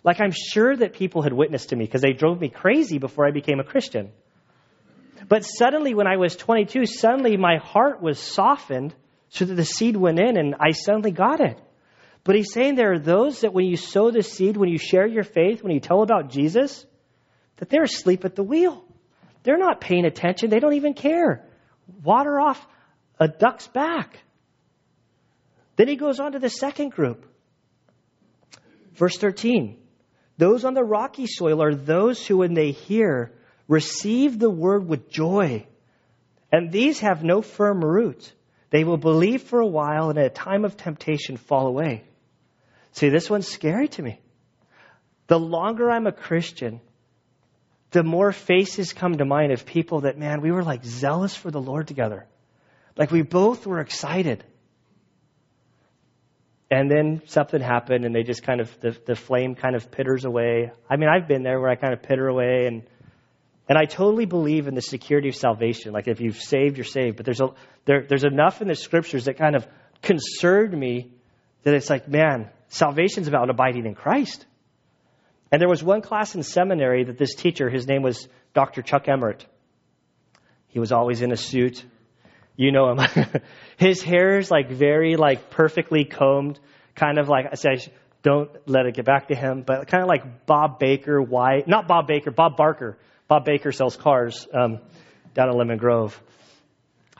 [0.05, 3.27] like I'm sure that people had witnessed to me because they drove me crazy before
[3.27, 4.11] I became a Christian.
[5.29, 8.95] But suddenly, when I was 22, suddenly my heart was softened
[9.31, 11.61] so that the seed went in and I suddenly got it.
[12.25, 15.07] But he's saying there are those that when you sow the seed, when you share
[15.07, 16.85] your faith, when you tell about Jesus,
[17.57, 18.85] that they're asleep at the wheel.
[19.43, 20.51] They're not paying attention.
[20.51, 21.47] They don't even care.
[22.03, 22.65] Water off
[23.19, 24.19] a duck's back.
[25.77, 27.25] Then he goes on to the second group.
[28.95, 29.79] Verse 13.
[30.38, 33.33] Those on the rocky soil are those who, when they hear,
[33.66, 35.66] receive the word with joy.
[36.51, 38.33] And these have no firm root.
[38.70, 42.05] They will believe for a while and at a time of temptation fall away.
[42.92, 44.20] See, this one's scary to me.
[45.27, 46.81] The longer I'm a Christian,
[47.90, 51.51] the more faces come to mind of people that, man, we were like zealous for
[51.51, 52.27] the Lord together.
[52.96, 54.44] Like we both were excited.
[56.70, 60.24] And then something happened and they just kind of, the, the flame kind of pitters
[60.24, 60.70] away.
[60.88, 62.83] I mean, I've been there where I kind of pitter away and,
[63.68, 65.92] and I totally believe in the security of salvation.
[65.92, 67.16] Like if you've saved, you're saved.
[67.16, 67.48] But there's a,
[67.87, 69.66] there, there's enough in the scriptures that kind of
[70.02, 71.11] concerned me
[71.62, 74.44] that it's like, man, salvation's about abiding in Christ.
[75.50, 78.83] And there was one class in seminary that this teacher, his name was Dr.
[78.83, 79.46] Chuck Emmert.
[80.68, 81.83] He was always in a suit.
[82.59, 82.99] You know him.
[83.77, 86.59] his hair is like very like perfectly combed,
[86.97, 87.90] kind of like I say,
[88.23, 91.87] don't let it get back to him, but kind of like Bob Baker, why not
[91.87, 92.99] Bob Baker, Bob Barker.
[93.29, 94.81] Bob Baker sells cars um,
[95.35, 96.21] down in Lemon Grove.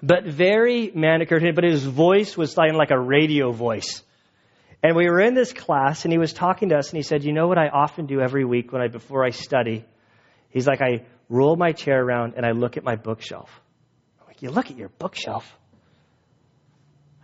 [0.03, 4.03] But very manicured, but his voice was like, like a radio voice.
[4.83, 7.25] And we were in this class, and he was talking to us, and he said,
[7.25, 9.85] "You know what I often do every week when I before I study?
[10.51, 13.51] He's like, I roll my chair around and I look at my bookshelf.
[14.41, 15.45] You look at your bookshelf.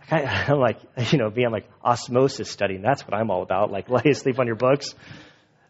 [0.11, 0.79] I'm like,
[1.11, 2.81] you know, being like osmosis studying.
[2.81, 3.71] That's what I'm all about.
[3.71, 4.93] Like, lay asleep on your books.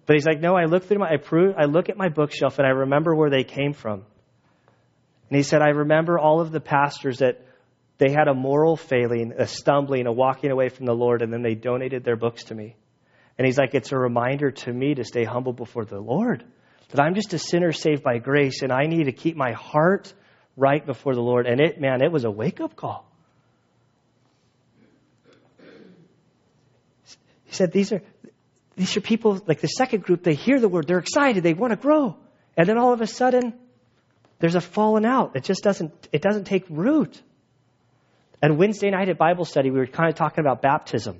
[0.05, 2.59] But he's like, no, I look through my, I, prove, I look at my bookshelf
[2.59, 4.03] and I remember where they came from.
[5.29, 7.41] And he said, I remember all of the pastors that
[7.97, 11.41] they had a moral failing, a stumbling, a walking away from the Lord, and then
[11.41, 12.75] they donated their books to me.
[13.37, 16.43] And he's like, it's a reminder to me to stay humble before the Lord.
[16.89, 20.13] That I'm just a sinner saved by grace, and I need to keep my heart
[20.57, 21.47] right before the Lord.
[21.47, 23.09] And it, man, it was a wake up call.
[27.45, 28.01] He said, these are,
[28.75, 31.71] these are people, like the second group, they hear the word, they're excited, they want
[31.71, 32.17] to grow.
[32.57, 33.53] And then all of a sudden,
[34.39, 35.35] there's a falling out.
[35.35, 37.21] It just doesn't, it doesn't take root.
[38.41, 41.19] And Wednesday night at Bible study, we were kind of talking about baptism.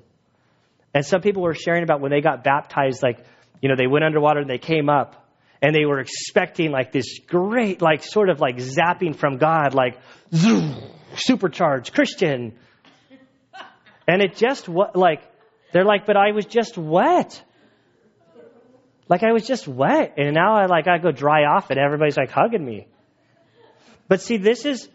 [0.93, 3.25] And some people were sharing about when they got baptized, like,
[3.61, 5.24] you know, they went underwater and they came up
[5.65, 9.97] and they were expecting like this great, like, sort of like zapping from God, like,
[10.31, 10.75] zoom,
[11.15, 12.53] supercharged Christian.
[14.07, 15.23] And it just, what, like,
[15.73, 17.43] they're like, but I was just wet.
[19.09, 20.13] Like I was just wet.
[20.17, 22.85] And now I like I go dry off and everybody's like hugging me.
[24.07, 24.87] But see, this is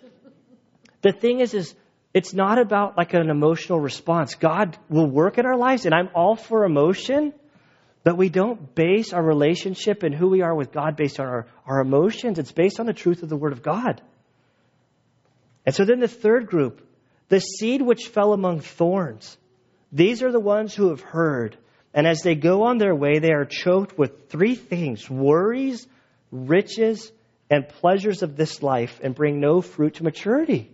[1.02, 1.74] the thing is is
[2.14, 4.36] it's not about like an emotional response.
[4.36, 7.32] God will work in our lives and I'm all for emotion,
[8.02, 11.46] but we don't base our relationship and who we are with God based on our,
[11.66, 12.38] our emotions.
[12.38, 14.00] It's based on the truth of the Word of God.
[15.66, 16.86] And so then the third group,
[17.28, 19.36] the seed which fell among thorns.
[19.92, 21.56] These are the ones who have heard,
[21.92, 25.86] and as they go on their way, they are choked with three things worries,
[26.30, 27.12] riches,
[27.50, 30.70] and pleasures of this life, and bring no fruit to maturity.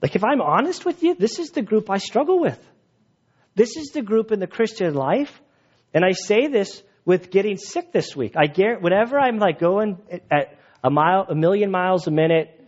[0.00, 2.58] Like, if I'm honest with you, this is the group I struggle with.
[3.54, 5.40] This is the group in the Christian life.
[5.94, 8.34] And I say this with getting sick this week.
[8.36, 9.98] I guarantee, whenever I'm like going
[10.30, 12.58] at a mile, a million miles a minute,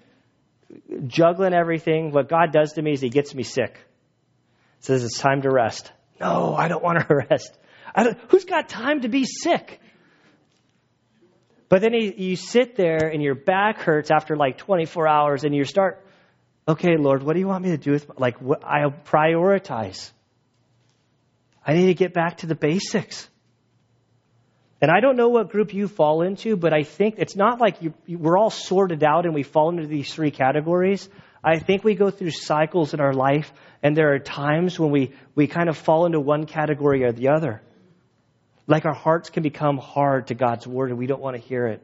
[1.06, 3.78] juggling everything, what God does to me is He gets me sick
[4.84, 5.90] says it's time to rest.
[6.20, 7.58] No, I don't want to rest.
[8.28, 9.80] who's got time to be sick?
[11.68, 15.54] But then you, you sit there and your back hurts after like 24 hours and
[15.54, 16.04] you start,
[16.68, 20.12] okay, Lord, what do you want me to do with, like, what, I prioritize.
[21.66, 23.28] I need to get back to the basics.
[24.80, 27.80] And I don't know what group you fall into, but I think it's not like
[27.80, 31.08] you, we're all sorted out and we fall into these three categories.
[31.42, 33.50] I think we go through cycles in our life
[33.82, 37.28] and there are times when we, we kind of fall into one category or the
[37.28, 37.62] other.
[38.66, 41.66] Like our hearts can become hard to God's word and we don't want to hear
[41.66, 41.82] it.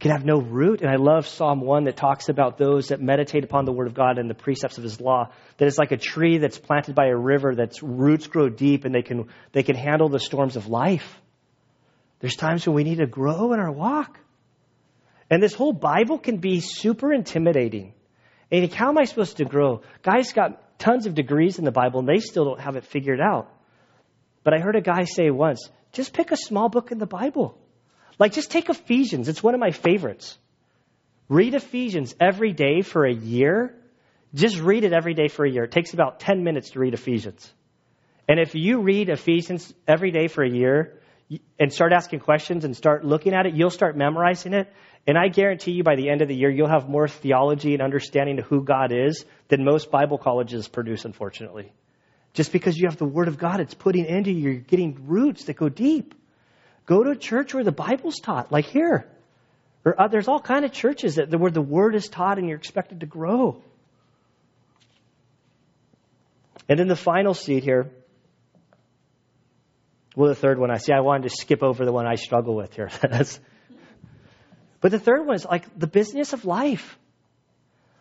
[0.00, 0.80] Can have no root.
[0.80, 3.92] And I love Psalm 1 that talks about those that meditate upon the word of
[3.92, 5.30] God and the precepts of his law.
[5.58, 8.94] That it's like a tree that's planted by a river that's roots grow deep and
[8.94, 11.20] they can, they can handle the storms of life.
[12.20, 14.18] There's times when we need to grow in our walk.
[15.28, 17.92] And this whole Bible can be super intimidating.
[18.50, 19.82] And how am I supposed to grow?
[20.02, 23.20] Guys got tons of degrees in the Bible and they still don't have it figured
[23.20, 23.52] out.
[24.44, 27.58] But I heard a guy say once, just pick a small book in the Bible.
[28.20, 29.28] Like just take Ephesians.
[29.28, 30.38] It's one of my favorites.
[31.30, 33.74] Read Ephesians every day for a year.
[34.34, 35.64] Just read it every day for a year.
[35.64, 37.50] It takes about 10 minutes to read Ephesians.
[38.28, 41.00] And if you read Ephesians every day for a year
[41.58, 44.70] and start asking questions and start looking at it, you'll start memorizing it.
[45.06, 47.82] And I guarantee you by the end of the year, you'll have more theology and
[47.82, 51.72] understanding of who God is than most Bible colleges produce, unfortunately.
[52.34, 55.44] Just because you have the Word of God, it's putting into you, you're getting roots
[55.44, 56.14] that go deep.
[56.90, 59.06] Go to a church where the Bible's taught, like here.
[59.84, 62.58] Or uh, there's all kind of churches that, where the word is taught and you're
[62.58, 63.62] expected to grow.
[66.68, 67.92] And then the final seed here.
[70.16, 72.56] Well, the third one I see, I wanted to skip over the one I struggle
[72.56, 72.90] with here.
[74.80, 76.98] but the third one is like the business of life.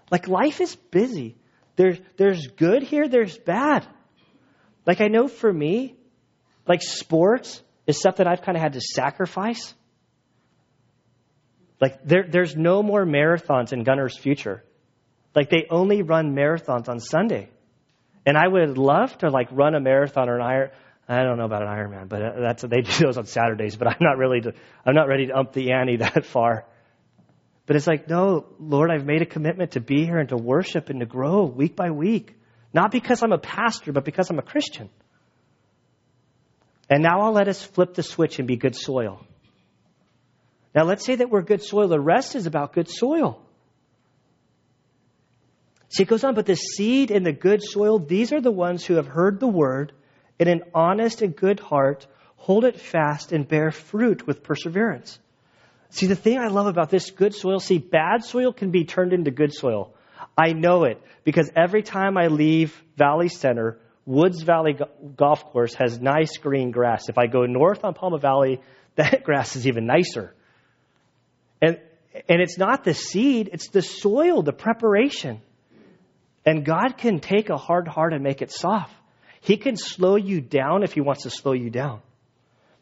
[0.09, 1.37] Like life is busy.
[1.75, 3.85] There, there's good here, there's bad.
[4.87, 5.95] Like I know for me,
[6.67, 9.73] like sports is stuff that I've kind of had to sacrifice.
[11.81, 14.63] Like there, there's no more marathons in Gunner's future.
[15.35, 17.49] Like they only run marathons on Sunday.
[18.27, 20.69] And I would love to like run a marathon or an Iron.
[21.07, 23.75] I don't know about an Ironman, but uh, that's they do those on Saturdays.
[23.75, 24.53] But I'm not really to,
[24.85, 26.65] I'm not ready to ump the ante that far.
[27.65, 30.89] But it's like, no, Lord, I've made a commitment to be here and to worship
[30.89, 32.35] and to grow week by week.
[32.71, 34.89] Not because I'm a pastor, but because I'm a Christian.
[36.89, 39.25] And now I'll let us flip the switch and be good soil.
[40.73, 41.87] Now let's say that we're good soil.
[41.87, 43.41] The rest is about good soil.
[45.89, 48.85] See, it goes on, but the seed in the good soil, these are the ones
[48.85, 49.91] who have heard the word
[50.37, 52.05] in an honest and good heart,
[52.37, 55.19] hold it fast, and bear fruit with perseverance.
[55.89, 59.13] See, the thing I love about this good soil, see, bad soil can be turned
[59.13, 59.95] into good soil.
[60.37, 64.77] I know it because every time I leave Valley Center, Woods Valley
[65.15, 67.09] Golf Course has nice green grass.
[67.09, 68.61] If I go north on Pauma Valley,
[68.95, 70.33] that grass is even nicer.
[71.61, 71.79] And,
[72.27, 75.41] and it's not the seed, it's the soil, the preparation.
[76.45, 78.93] And God can take a hard heart and make it soft.
[79.41, 82.01] He can slow you down if He wants to slow you down.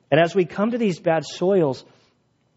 [0.09, 1.83] And as we come to these bad soils,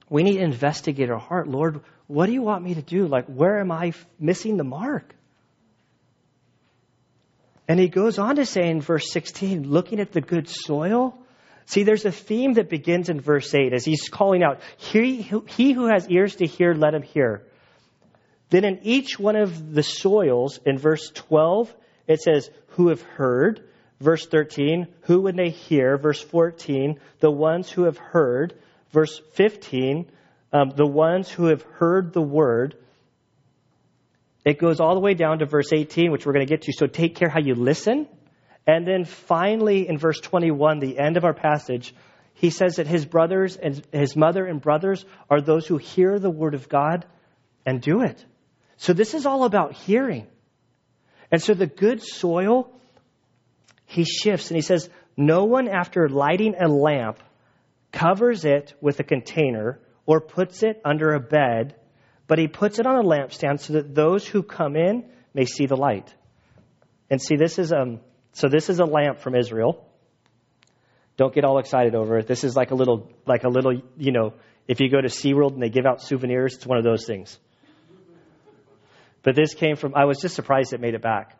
[0.08, 1.48] we need to investigate our heart.
[1.48, 3.06] Lord, what do you want me to do?
[3.06, 5.14] Like, where am I missing the mark?
[7.70, 11.16] And he goes on to say in verse 16, looking at the good soil,
[11.66, 15.86] See, there's a theme that begins in verse 8 as he's calling out, he, who
[15.86, 17.44] has ears to hear, let him hear.
[18.48, 21.72] Then in each one of the soils, in verse 12,
[22.08, 23.68] it says, who have heard.
[24.00, 25.96] Verse 13, who when they hear.
[25.96, 28.52] Verse 14, the ones who have heard.
[28.90, 30.10] Verse 15,
[30.52, 32.74] um, the ones who have heard the word.
[34.44, 36.72] It goes all the way down to verse 18, which we're going to get to.
[36.72, 38.06] So take care how you listen
[38.66, 41.94] and then finally, in verse 21, the end of our passage,
[42.34, 46.30] he says that his brothers and his mother and brothers are those who hear the
[46.30, 47.04] word of God
[47.66, 48.24] and do it.
[48.76, 50.26] So this is all about hearing.
[51.30, 52.72] And so the good soil,
[53.86, 57.18] he shifts and he says, No one, after lighting a lamp,
[57.92, 61.74] covers it with a container or puts it under a bed,
[62.30, 65.04] but he puts it on a lampstand so that those who come in
[65.34, 66.14] may see the light.
[67.10, 67.98] And see, this is um,
[68.34, 69.84] so this is a lamp from Israel.
[71.16, 72.28] Don't get all excited over it.
[72.28, 74.34] This is like a little, like a little, you know,
[74.68, 77.36] if you go to SeaWorld and they give out souvenirs, it's one of those things.
[79.24, 81.36] But this came from, I was just surprised it made it back.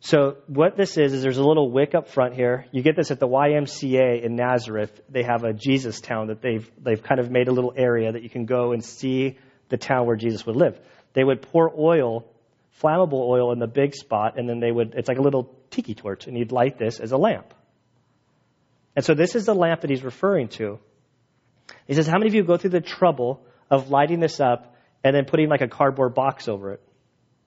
[0.00, 2.66] So what this is, is there's a little wick up front here.
[2.70, 5.00] You get this at the YMCA in Nazareth.
[5.08, 8.22] They have a Jesus town that they've, they've kind of made a little area that
[8.22, 9.38] you can go and see
[9.72, 10.78] the town where Jesus would live.
[11.14, 12.24] They would pour oil
[12.80, 15.94] flammable oil in the big spot, and then they would, it's like a little tiki
[15.94, 17.54] torch, and you'd light this as a lamp.
[18.96, 20.78] And so this is the lamp that he's referring to.
[21.86, 25.14] He says, How many of you go through the trouble of lighting this up and
[25.14, 26.82] then putting like a cardboard box over it?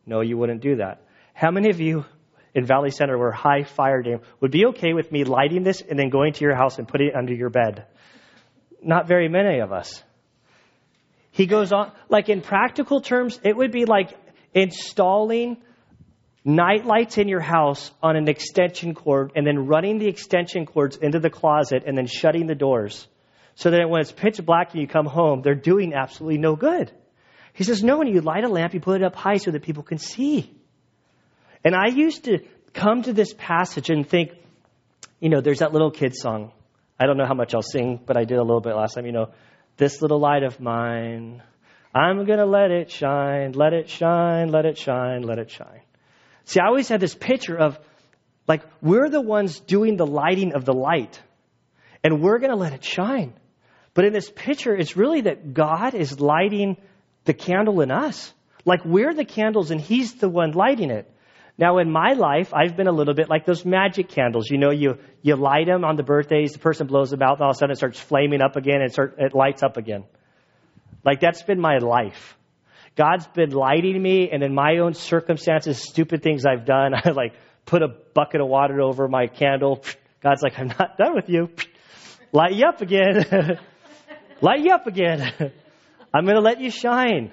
[0.06, 1.04] No, you wouldn't do that.
[1.34, 2.06] How many of you
[2.54, 6.00] in Valley Center where high fire dam would be okay with me lighting this and
[6.00, 7.86] then going to your house and putting it under your bed?
[8.82, 10.04] Not very many of us.
[11.36, 14.18] He goes on, like in practical terms, it would be like
[14.54, 15.58] installing
[16.46, 20.96] night lights in your house on an extension cord and then running the extension cords
[20.96, 23.06] into the closet and then shutting the doors
[23.56, 26.90] so that when it's pitch black and you come home, they're doing absolutely no good.
[27.52, 29.62] He says, no, when you light a lamp, you put it up high so that
[29.62, 30.50] people can see.
[31.66, 34.32] And I used to come to this passage and think,
[35.20, 36.54] you know, there's that little kid song.
[36.98, 39.06] I don't know how much I'll sing, but I did a little bit last time,
[39.06, 39.32] you know,
[39.78, 41.42] this little light of mine
[41.96, 45.80] I'm going to let it shine, let it shine, let it shine, let it shine.
[46.44, 47.80] See, I always had this picture of
[48.50, 51.20] like we're the ones doing the lighting of the light
[52.04, 53.34] and we're going to let it shine.
[53.94, 56.76] But in this picture, it's really that God is lighting
[57.24, 58.34] the candle in us.
[58.66, 61.10] Like we're the candles and He's the one lighting it.
[61.58, 64.50] Now, in my life, I've been a little bit like those magic candles.
[64.50, 67.42] You know, you, you light them on the birthdays, the person blows them out, and
[67.42, 70.04] all of a sudden it starts flaming up again and start, it lights up again.
[71.06, 72.38] Like that's been my life.
[72.98, 77.34] God's been lighting me, and in my own circumstances, stupid things I've done, I like
[77.66, 79.84] put a bucket of water over my candle.
[80.22, 81.50] God's like, I'm not done with you.
[82.32, 83.60] Light you up again.
[84.42, 85.22] Light you up again.
[86.14, 87.32] I'm going to let you shine.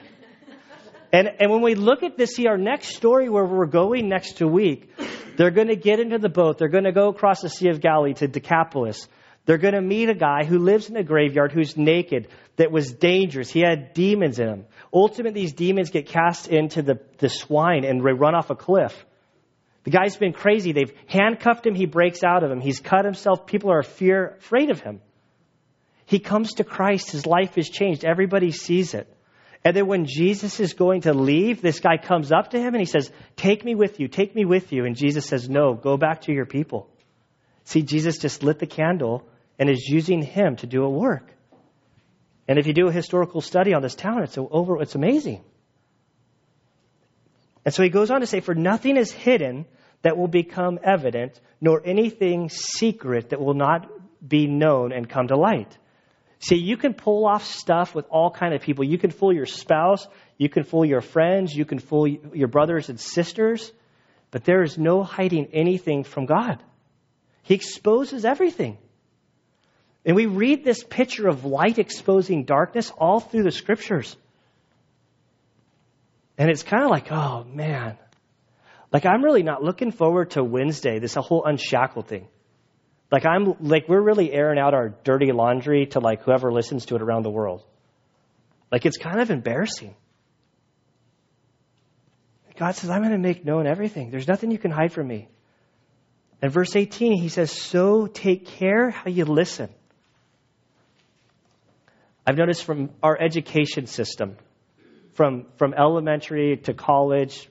[1.13, 4.41] And, and when we look at this, see our next story where we're going next
[4.41, 4.91] week,
[5.37, 6.57] they're going to get into the boat.
[6.57, 9.07] They're going to go across the Sea of Galilee to Decapolis.
[9.45, 12.93] They're going to meet a guy who lives in a graveyard who's naked, that was
[12.93, 13.51] dangerous.
[13.51, 14.65] He had demons in him.
[14.93, 19.07] Ultimately, these demons get cast into the, the swine and they run off a cliff.
[19.85, 20.73] The guy's been crazy.
[20.73, 21.75] They've handcuffed him.
[21.75, 22.61] He breaks out of him.
[22.61, 23.47] He's cut himself.
[23.47, 25.01] People are fear, afraid of him.
[26.07, 27.11] He comes to Christ.
[27.11, 28.05] His life is changed.
[28.05, 29.13] Everybody sees it.
[29.65, 32.81] And then when Jesus is going to leave, this guy comes up to him and
[32.81, 34.85] he says, Take me with you, take me with you.
[34.85, 36.89] And Jesus says, No, go back to your people.
[37.65, 39.25] See, Jesus just lit the candle
[39.59, 41.33] and is using him to do a work.
[42.49, 45.45] And if you do a historical study on this town, it's over, it's amazing.
[47.65, 49.67] And so he goes on to say, For nothing is hidden
[50.03, 53.89] that will become evident, nor anything secret that will not
[54.27, 55.79] be known and come to light.
[56.43, 58.85] See, you can pull off stuff with all kind of people.
[58.85, 62.89] You can fool your spouse, you can fool your friends, you can fool your brothers
[62.89, 63.71] and sisters,
[64.33, 66.61] but there is no hiding anything from God.
[67.43, 68.77] He exposes everything.
[70.05, 74.17] And we read this picture of light exposing darkness all through the scriptures.
[76.37, 77.97] And it's kind of like, oh man.
[78.93, 82.27] Like I'm really not looking forward to Wednesday, this whole unshackled thing.
[83.13, 86.97] Like I'm like we're really airing out our dirty laundry to like whoever listens to
[86.97, 87.63] it around the world.
[88.73, 89.95] Like it's kind of embarrassing.
[92.57, 94.11] God says, I'm going to make known everything.
[94.11, 95.29] There's nothing you can hide from me.
[96.41, 99.69] And verse 18, he says, So take care how you listen.
[102.27, 104.37] I've noticed from our education system,
[105.15, 107.49] from, from elementary to college,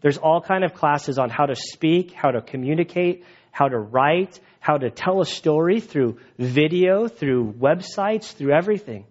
[0.00, 3.24] there's all kind of classes on how to speak, how to communicate,
[3.58, 9.04] how to write, how to tell a story through video, through websites, through everything.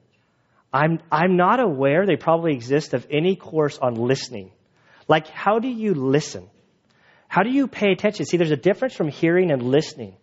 [0.72, 4.52] I'm, I'm not aware they probably exist of any course on listening.
[5.06, 6.50] Like, how do you listen?
[7.28, 8.26] How do you pay attention?
[8.26, 10.16] See, there's a difference from hearing and listening.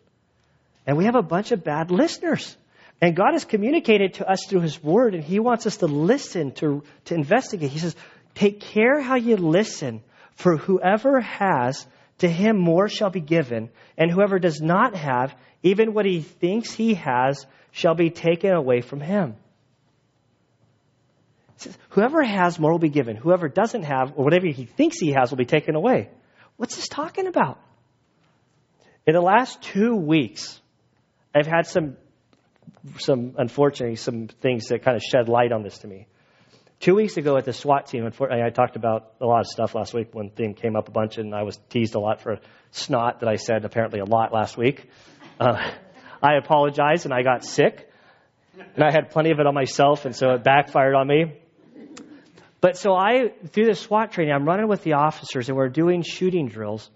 [0.86, 2.56] And we have a bunch of bad listeners.
[3.02, 6.52] And God has communicated to us through His Word, and He wants us to listen,
[6.52, 7.70] to, to investigate.
[7.70, 7.94] He says,
[8.34, 10.02] Take care how you listen,
[10.36, 11.86] for whoever has,
[12.18, 16.72] to him more shall be given, and whoever does not have, even what he thinks
[16.72, 19.36] he has, shall be taken away from him.
[21.56, 23.16] Says, whoever has more will be given.
[23.16, 26.08] Whoever doesn't have, or whatever he thinks he has, will be taken away.
[26.56, 27.60] What's this talking about?
[29.06, 30.60] In the last two weeks,
[31.34, 31.96] I've had some,
[32.98, 36.06] some unfortunately, some things that kind of shed light on this to me.
[36.80, 39.94] Two weeks ago at the SWAT team, I talked about a lot of stuff last
[39.94, 42.38] week when thing came up a bunch, and I was teased a lot for
[42.72, 44.88] snot that I said apparently a lot last week.
[45.40, 45.70] Uh,
[46.22, 47.90] I apologized, and I got sick,
[48.56, 51.40] and I had plenty of it on myself, and so it backfired on me.
[52.60, 56.02] But so I, through the SWAT training, I'm running with the officers, and we're doing
[56.02, 56.90] shooting drills,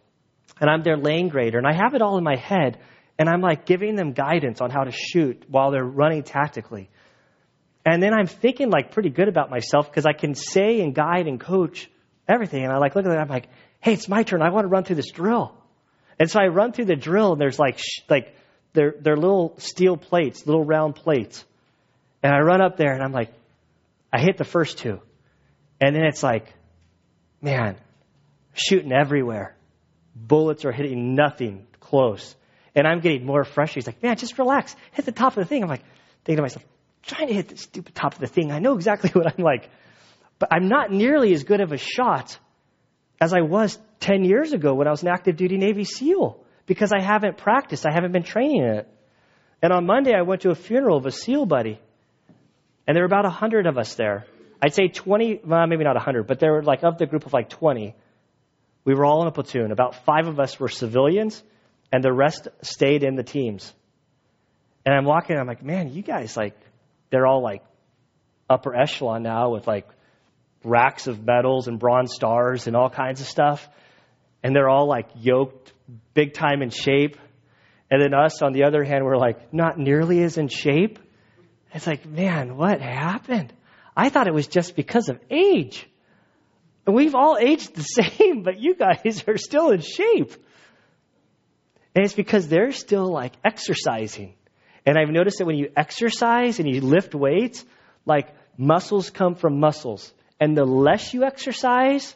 [0.60, 2.78] and I'm their lane grader, and I have it all in my head,
[3.18, 6.88] and I'm like giving them guidance on how to shoot while they're running tactically.
[7.84, 11.26] And then I'm thinking like pretty good about myself because I can say and guide
[11.26, 11.88] and coach
[12.28, 12.64] everything.
[12.64, 13.16] And I like look at it.
[13.16, 13.48] I'm like,
[13.80, 14.42] hey, it's my turn.
[14.42, 15.54] I want to run through this drill.
[16.18, 18.34] And so I run through the drill, and there's like sh- like
[18.72, 21.44] they're they're little steel plates, little round plates.
[22.22, 23.32] And I run up there, and I'm like,
[24.12, 25.00] I hit the first two,
[25.80, 26.52] and then it's like,
[27.40, 27.76] man,
[28.52, 29.54] shooting everywhere.
[30.16, 32.34] Bullets are hitting nothing close.
[32.74, 33.84] And I'm getting more frustrated.
[33.84, 34.74] He's like, man, just relax.
[34.92, 35.62] Hit the top of the thing.
[35.62, 35.84] I'm like,
[36.24, 36.64] thinking to myself,
[37.09, 38.52] trying to hit the stupid top of the thing.
[38.52, 39.70] I know exactly what I'm like.
[40.38, 42.38] But I'm not nearly as good of a shot
[43.20, 46.92] as I was 10 years ago when I was an active duty Navy SEAL because
[46.92, 47.86] I haven't practiced.
[47.86, 48.88] I haven't been training in it.
[49.61, 51.80] And on Monday, I went to a funeral of a SEAL buddy.
[52.86, 54.26] And there were about 100 of us there.
[54.62, 57.32] I'd say 20, well, maybe not 100, but there were like, of the group of
[57.32, 57.94] like 20,
[58.84, 59.72] we were all in a platoon.
[59.72, 61.42] About five of us were civilians,
[61.92, 63.72] and the rest stayed in the teams.
[64.84, 66.59] And I'm walking, I'm like, man, you guys, like,
[67.11, 67.62] they're all like
[68.48, 69.88] upper echelon now with like
[70.64, 73.68] racks of medals and bronze stars and all kinds of stuff.
[74.42, 75.72] And they're all like yoked,
[76.14, 77.16] big time in shape.
[77.90, 80.98] And then us, on the other hand, we're like not nearly as in shape.
[81.72, 83.52] It's like, man, what happened?
[83.96, 85.88] I thought it was just because of age.
[86.86, 90.32] And we've all aged the same, but you guys are still in shape.
[91.94, 94.34] And it's because they're still like exercising.
[94.86, 97.64] And I've noticed that when you exercise and you lift weights,
[98.06, 100.12] like muscles come from muscles.
[100.40, 102.14] And the less you exercise,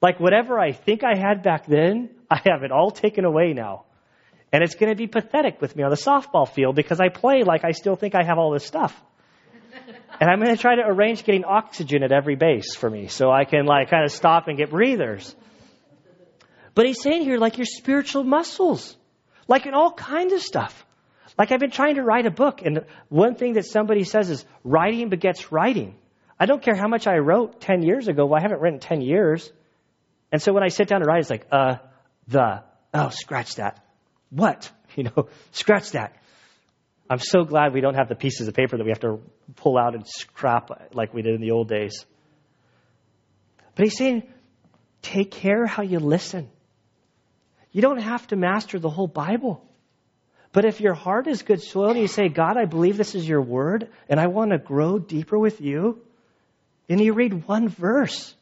[0.00, 3.84] like whatever I think I had back then, I have it all taken away now.
[4.52, 7.42] And it's going to be pathetic with me on the softball field because I play
[7.42, 8.98] like I still think I have all this stuff.
[10.20, 13.32] And I'm going to try to arrange getting oxygen at every base for me so
[13.32, 15.34] I can like kind of stop and get breathers.
[16.74, 18.94] But he's saying here, like your spiritual muscles,
[19.48, 20.86] like in all kinds of stuff.
[21.38, 24.44] Like I've been trying to write a book, and one thing that somebody says is
[24.64, 25.96] writing begets writing.
[26.38, 28.26] I don't care how much I wrote 10 years ago.
[28.26, 29.50] Well, I haven't written 10 years.
[30.32, 31.76] And so when I sit down to write, it's like, uh,
[32.26, 33.84] the, oh, scratch that.
[34.30, 34.70] What?
[34.94, 36.14] You know, scratch that.
[37.08, 39.20] I'm so glad we don't have the pieces of paper that we have to
[39.56, 42.04] pull out and scrap like we did in the old days.
[43.74, 44.24] But he's saying,
[45.00, 46.50] take care how you listen.
[47.70, 49.66] You don't have to master the whole Bible.
[50.52, 53.26] But if your heart is good soil and you say, God, I believe this is
[53.26, 56.00] your word and I want to grow deeper with you,
[56.88, 58.34] and you read one verse,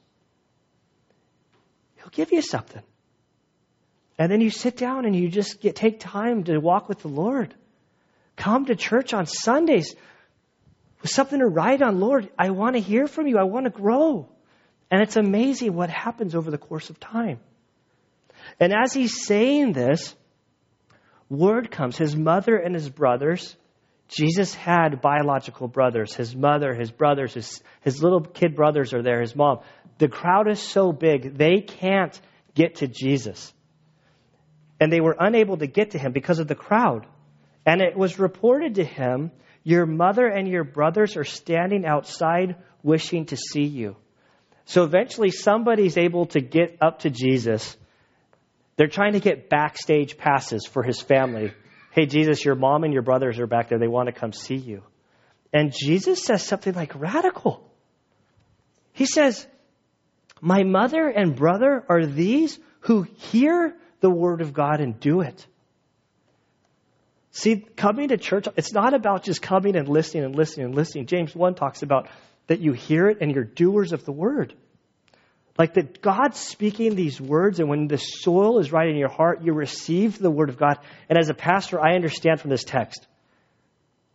[1.97, 2.83] he'll give you something.
[4.19, 7.09] And then you sit down and you just get, take time to walk with the
[7.09, 7.55] Lord.
[8.37, 9.95] Come to church on Sundays
[11.01, 12.01] with something to write on.
[12.01, 13.39] Lord, I want to hear from you.
[13.39, 14.29] I want to grow.
[14.91, 17.39] And it's amazing what happens over the course of time.
[18.59, 20.15] And as he's saying this,
[21.31, 21.97] word comes.
[21.97, 23.57] His mother and his brothers,
[24.09, 26.15] Jesus had biological brothers.
[26.15, 29.61] His mother, his brothers, his, his little kid brothers are there, his mom.
[29.99, 32.21] The crowd is so big, they can't
[32.55, 33.53] get to Jesus.
[34.81, 37.07] And they were unable to get to him because of the crowd.
[37.65, 39.31] And it was reported to him,
[39.63, 43.97] Your mother and your brothers are standing outside wishing to see you.
[44.65, 47.77] So eventually, somebody's able to get up to Jesus
[48.81, 51.53] they're trying to get backstage passes for his family.
[51.91, 53.79] Hey, Jesus, your mom and your brothers are back there.
[53.79, 54.83] They want to come see you.
[55.53, 57.71] And Jesus says something like radical.
[58.95, 59.47] He says,
[60.41, 65.47] My mother and brother are these who hear the word of God and do it.
[67.33, 71.05] See, coming to church, it's not about just coming and listening and listening and listening.
[71.05, 72.09] James 1 talks about
[72.47, 74.55] that you hear it and you're doers of the word.
[75.61, 79.43] Like that God's speaking these words, and when the soil is right in your heart,
[79.43, 80.79] you receive the word of God.
[81.07, 83.07] And as a pastor, I understand from this text.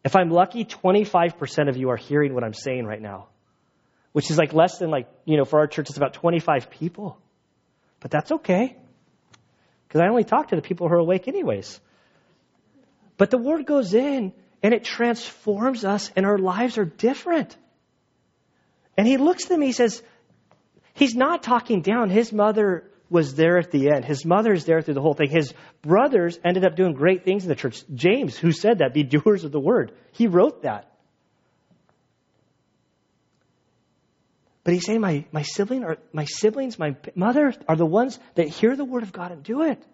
[0.04, 3.28] If I'm lucky, 25% of you are hearing what I'm saying right now,
[4.12, 7.16] which is like less than like, you know, for our church, it's about 25 people.
[8.00, 8.76] But that's okay.
[9.88, 11.80] Because I only talk to the people who are awake, anyways.
[13.18, 14.34] But the word goes in
[14.64, 17.56] and it transforms us, and our lives are different.
[18.98, 20.02] And he looks at me, he says,
[20.96, 22.10] He's not talking down.
[22.10, 24.06] His mother was there at the end.
[24.06, 25.30] His mother is there through the whole thing.
[25.30, 27.84] His brothers ended up doing great things in the church.
[27.94, 30.90] James, who said that, be doers of the word, he wrote that.
[34.64, 38.48] But he's saying, my, my sibling or my siblings, my mother are the ones that
[38.48, 39.86] hear the word of God and do it.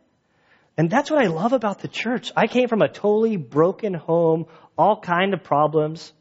[0.77, 2.31] And that's what I love about the church.
[2.37, 4.45] I came from a totally broken home,
[4.77, 6.13] all kind of problems.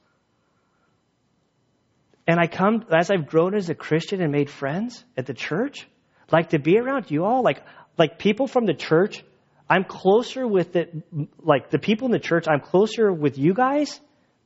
[2.30, 5.88] And I come, as I've grown as a Christian and made friends at the church,
[6.30, 7.60] like to be around you all, like,
[7.98, 9.24] like people from the church,
[9.68, 10.94] I'm closer with it,
[11.42, 13.98] like the people in the church, I'm closer with you guys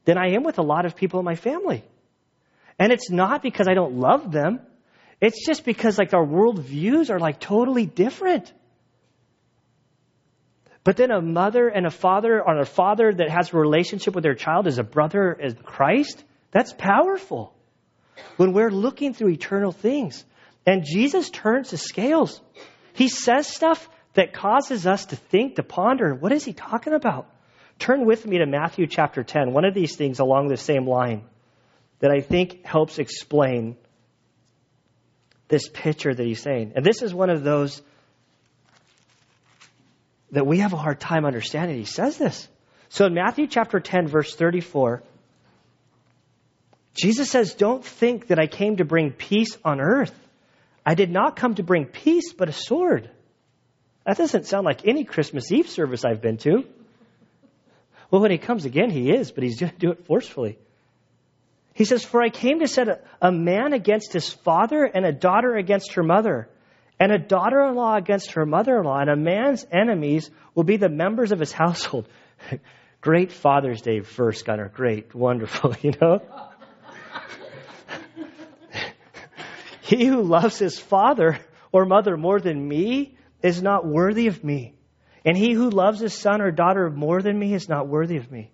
[0.06, 1.84] than I am with a lot of people in my family.
[2.78, 4.60] And it's not because I don't love them.
[5.20, 8.50] It's just because like our world views are like totally different.
[10.84, 14.24] But then a mother and a father, or a father that has a relationship with
[14.24, 17.54] their child as a brother as Christ, that's powerful
[18.36, 20.24] when we're looking through eternal things.
[20.66, 22.40] And Jesus turns the scales.
[22.94, 27.28] He says stuff that causes us to think, to ponder, what is he talking about?
[27.78, 31.24] Turn with me to Matthew chapter 10, one of these things along the same line
[31.98, 33.76] that I think helps explain
[35.48, 36.72] this picture that he's saying.
[36.76, 37.82] And this is one of those
[40.30, 41.76] that we have a hard time understanding.
[41.76, 42.48] He says this.
[42.88, 45.02] So in Matthew chapter 10, verse 34,
[46.94, 50.14] Jesus says, Don't think that I came to bring peace on earth.
[50.86, 53.10] I did not come to bring peace, but a sword.
[54.06, 56.64] That doesn't sound like any Christmas Eve service I've been to.
[58.10, 60.58] Well, when he comes again, he is, but he's going to do it forcefully.
[61.72, 65.12] He says, For I came to set a, a man against his father, and a
[65.12, 66.48] daughter against her mother,
[67.00, 70.64] and a daughter in law against her mother in law, and a man's enemies will
[70.64, 72.06] be the members of his household.
[73.00, 74.70] Great Father's Day verse, Gunner.
[74.72, 75.14] Great.
[75.14, 76.22] Wonderful, you know?
[79.84, 81.38] He who loves his father
[81.70, 84.72] or mother more than me is not worthy of me.
[85.26, 88.32] And he who loves his son or daughter more than me is not worthy of
[88.32, 88.50] me.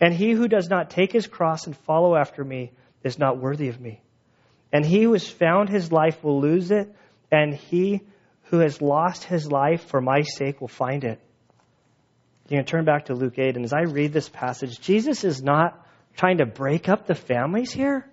[0.00, 3.68] And he who does not take his cross and follow after me is not worthy
[3.68, 4.00] of me.
[4.72, 6.94] And he who has found his life will lose it,
[7.30, 8.00] and he
[8.44, 11.20] who has lost his life for my sake will find it.
[12.48, 15.42] You can turn back to Luke 8, and as I read this passage, Jesus is
[15.42, 15.86] not
[16.16, 18.08] trying to break up the families here?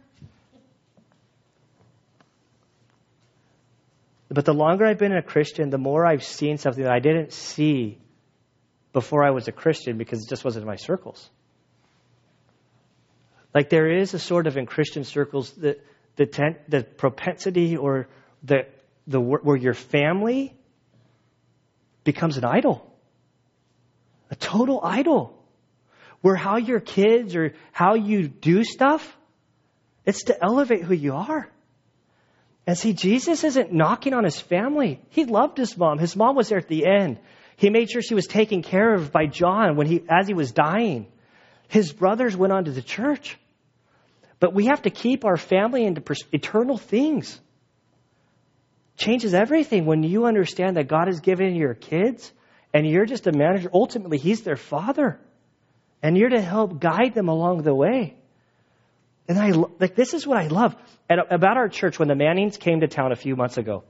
[4.33, 7.33] But the longer I've been a Christian, the more I've seen something that I didn't
[7.33, 7.99] see
[8.93, 11.29] before I was a Christian because it just wasn't in my circles.
[13.53, 15.79] Like there is a sort of in Christian circles the
[16.15, 18.07] the, ten, the propensity or
[18.43, 18.67] the
[19.05, 20.55] the where your family
[22.05, 22.89] becomes an idol,
[24.29, 25.37] a total idol,
[26.21, 29.17] where how your kids or how you do stuff,
[30.05, 31.49] it's to elevate who you are.
[32.71, 35.01] And see, Jesus isn't knocking on his family.
[35.09, 35.97] He loved his mom.
[35.99, 37.19] His mom was there at the end.
[37.57, 40.53] He made sure she was taken care of by John when he, as he was
[40.53, 41.07] dying.
[41.67, 43.37] His brothers went on to the church.
[44.39, 46.01] But we have to keep our family into
[46.31, 47.37] eternal things.
[48.95, 52.31] Changes everything when you understand that God has given your kids
[52.73, 53.69] and you're just a manager.
[53.73, 55.19] Ultimately, He's their father.
[56.01, 58.15] And you're to help guide them along the way.
[59.27, 60.75] And I like this is what I love
[61.09, 63.83] and about our church when the Mannings came to town a few months ago.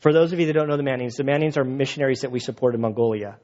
[0.00, 2.40] For those of you that don't know the Mannings, the Mannings are missionaries that we
[2.40, 3.38] support in Mongolia.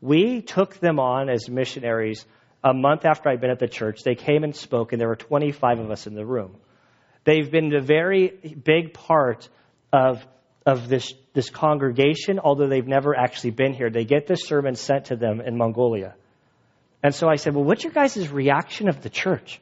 [0.00, 2.24] We took them on as missionaries
[2.64, 4.02] a month after I'd been at the church.
[4.02, 6.56] They came and spoke, and there were 25 of us in the room.
[7.24, 9.48] They've been a very big part
[9.92, 10.26] of,
[10.66, 13.90] of this, this congregation, although they've never actually been here.
[13.90, 16.14] They get the sermon sent to them in Mongolia.
[17.02, 19.60] And so I said, Well, what's your guys' reaction of the church?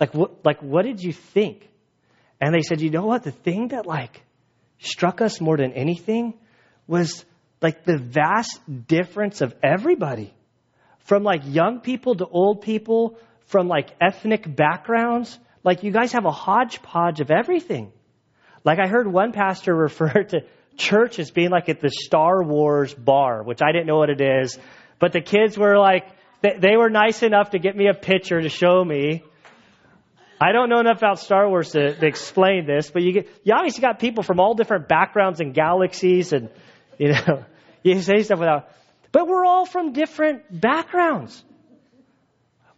[0.00, 1.68] Like what, like, what did you think?
[2.40, 3.24] And they said, You know what?
[3.24, 4.22] The thing that, like,
[4.78, 6.34] struck us more than anything
[6.86, 7.24] was
[7.60, 10.32] like the vast difference of everybody
[11.00, 15.38] from like young people to old people, from like ethnic backgrounds.
[15.64, 17.92] Like you guys have a hodgepodge of everything.
[18.64, 20.40] Like I heard one pastor refer to
[20.76, 24.20] church as being like at the Star Wars bar, which I didn't know what it
[24.20, 24.58] is,
[24.98, 26.06] but the kids were like,
[26.40, 29.24] they were nice enough to get me a picture to show me.
[30.40, 33.54] I don't know enough about Star Wars to, to explain this, but you get you
[33.54, 36.48] obviously got people from all different backgrounds and galaxies, and
[36.96, 37.44] you know
[37.82, 38.68] you say stuff without.
[39.10, 41.42] But we're all from different backgrounds.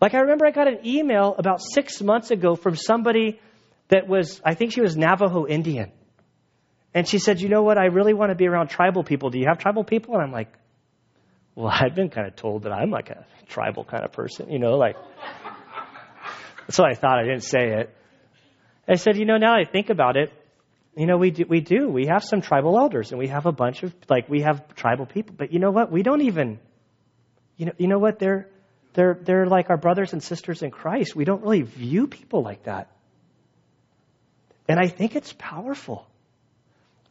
[0.00, 3.38] Like I remember I got an email about six months ago from somebody
[3.88, 5.92] that was I think she was Navajo Indian,
[6.94, 7.76] and she said, "You know what?
[7.76, 9.28] I really want to be around tribal people.
[9.28, 10.50] Do you have tribal people?" And I'm like,
[11.54, 14.58] "Well, I've been kind of told that I'm like a tribal kind of person, you
[14.58, 14.96] know, like."
[16.66, 17.18] That's what I thought.
[17.18, 17.96] I didn't say it.
[18.88, 20.32] I said, you know, now I think about it,
[20.96, 21.88] you know, we do, we do.
[21.88, 25.06] We have some tribal elders and we have a bunch of, like, we have tribal
[25.06, 25.34] people.
[25.38, 25.92] But you know what?
[25.92, 26.58] We don't even,
[27.56, 28.18] you know, you know what?
[28.18, 28.48] They're,
[28.94, 31.14] they're, they're like our brothers and sisters in Christ.
[31.14, 32.90] We don't really view people like that.
[34.68, 36.06] And I think it's powerful.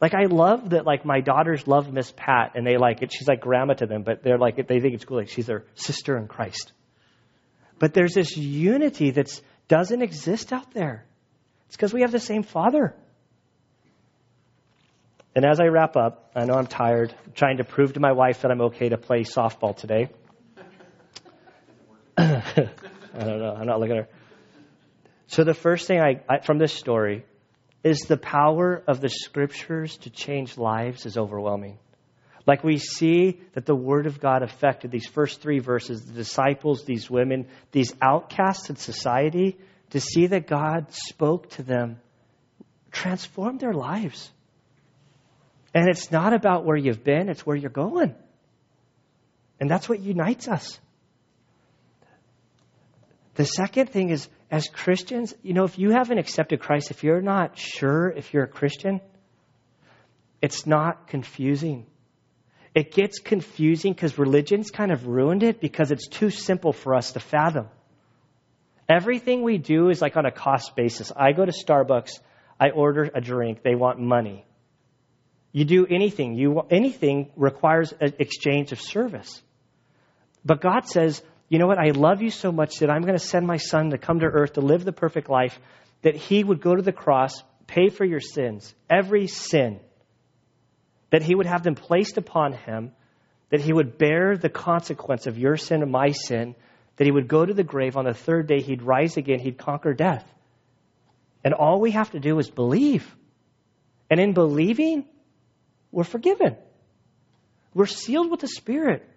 [0.00, 3.12] Like I love that like my daughters love Miss Pat and they like it.
[3.12, 5.18] She's like grandma to them, but they're like they think it's cool.
[5.18, 6.72] Like she's their sister in Christ.
[7.80, 11.04] But there's this unity that doesn't exist out there.
[11.66, 12.94] It's because we have the same Father.
[15.34, 18.12] And as I wrap up, I know I'm tired, I'm trying to prove to my
[18.12, 20.10] wife that I'm okay to play softball today.
[22.18, 22.42] I
[23.14, 23.56] don't know.
[23.58, 24.08] I'm not looking at her.
[25.28, 27.24] So, the first thing I, I, from this story
[27.82, 31.78] is the power of the scriptures to change lives is overwhelming.
[32.46, 36.84] Like we see that the Word of God affected these first three verses, the disciples,
[36.84, 39.58] these women, these outcasts in society,
[39.90, 42.00] to see that God spoke to them,
[42.90, 44.30] transformed their lives.
[45.74, 48.14] And it's not about where you've been, it's where you're going.
[49.60, 50.80] And that's what unites us.
[53.34, 57.20] The second thing is, as Christians, you know, if you haven't accepted Christ, if you're
[57.20, 59.00] not sure if you're a Christian,
[60.42, 61.86] it's not confusing.
[62.80, 67.12] It gets confusing because religion's kind of ruined it because it's too simple for us
[67.12, 67.68] to fathom.
[68.88, 71.12] Everything we do is like on a cost basis.
[71.14, 72.20] I go to Starbucks,
[72.58, 74.46] I order a drink, they want money.
[75.52, 79.42] You do anything, you anything requires an exchange of service.
[80.42, 81.78] But God says, you know what?
[81.78, 84.26] I love you so much that I'm going to send my son to come to
[84.26, 85.60] earth to live the perfect life,
[86.00, 89.80] that he would go to the cross, pay for your sins, every sin
[91.10, 92.92] that he would have them placed upon him,
[93.50, 96.54] that he would bear the consequence of your sin and my sin,
[96.96, 99.58] that he would go to the grave on the third day, he'd rise again, he'd
[99.58, 100.26] conquer death.
[101.42, 103.16] And all we have to do is believe.
[104.10, 105.04] And in believing,
[105.90, 106.56] we're forgiven.
[107.74, 109.08] We're sealed with the Spirit.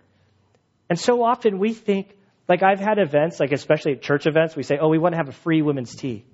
[0.90, 2.16] And so often we think,
[2.48, 5.18] like I've had events, like especially at church events, we say, oh, we want to
[5.18, 6.26] have a free women's tea.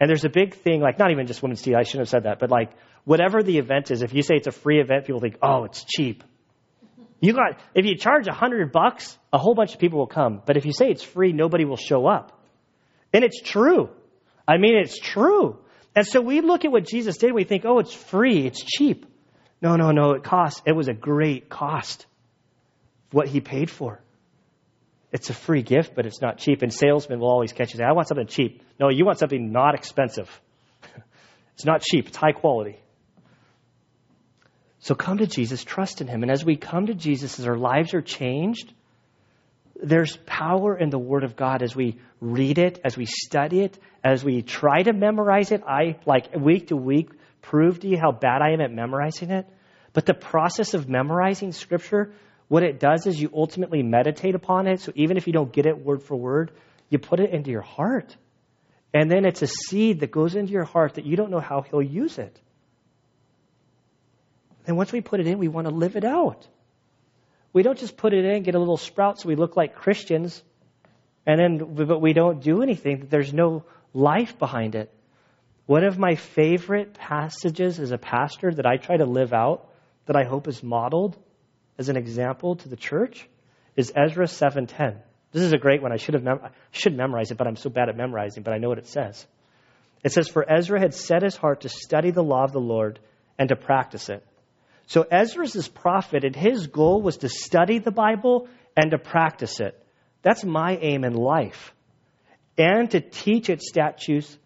[0.00, 2.24] And there's a big thing, like not even just women's tea, I shouldn't have said
[2.24, 2.70] that, but like
[3.04, 5.84] whatever the event is, if you say it's a free event, people think, oh, it's
[5.84, 6.22] cheap.
[7.20, 10.42] You got if you charge a hundred bucks, a whole bunch of people will come.
[10.44, 12.38] But if you say it's free, nobody will show up.
[13.12, 13.88] And it's true.
[14.46, 15.58] I mean, it's true.
[15.94, 19.06] And so we look at what Jesus did, we think, oh, it's free, it's cheap.
[19.62, 20.62] No, no, no, it cost.
[20.66, 22.06] It was a great cost.
[23.10, 24.02] What he paid for.
[25.12, 26.62] It's a free gift, but it's not cheap.
[26.62, 28.62] And salesmen will always catch you say, I want something cheap.
[28.78, 30.28] No, you want something not expensive.
[31.54, 32.78] it's not cheap, it's high quality.
[34.80, 36.22] So come to Jesus, trust in him.
[36.22, 38.72] And as we come to Jesus, as our lives are changed,
[39.82, 43.78] there's power in the Word of God as we read it, as we study it,
[44.04, 45.62] as we try to memorize it.
[45.66, 47.10] I, like, week to week,
[47.42, 49.46] prove to you how bad I am at memorizing it.
[49.92, 52.12] But the process of memorizing Scripture,
[52.48, 54.80] what it does is you ultimately meditate upon it.
[54.80, 56.52] So even if you don't get it word for word,
[56.88, 58.16] you put it into your heart.
[58.94, 61.62] And then it's a seed that goes into your heart that you don't know how
[61.62, 62.40] He'll use it.
[64.66, 66.46] And once we put it in, we want to live it out.
[67.52, 70.42] We don't just put it in, get a little sprout so we look like Christians,
[71.24, 73.06] and then but we don't do anything.
[73.08, 74.92] There's no life behind it.
[75.66, 79.68] One of my favorite passages as a pastor that I try to live out,
[80.06, 81.16] that I hope is modeled
[81.78, 83.28] as an example to the church,
[83.76, 85.00] is Ezra 7:10.
[85.32, 85.92] This is a great one.
[85.92, 88.54] I should have mem- I should memorize it, but I'm so bad at memorizing, but
[88.54, 89.26] I know what it says.
[90.02, 93.00] It says, For Ezra had set his heart to study the law of the Lord
[93.38, 94.24] and to practice it.
[94.86, 99.58] So Ezra's this prophet, and his goal was to study the Bible and to practice
[99.60, 99.76] it.
[100.22, 101.74] That's my aim in life.
[102.56, 104.38] And to teach its statutes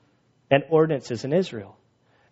[0.51, 1.76] and ordinances in Israel.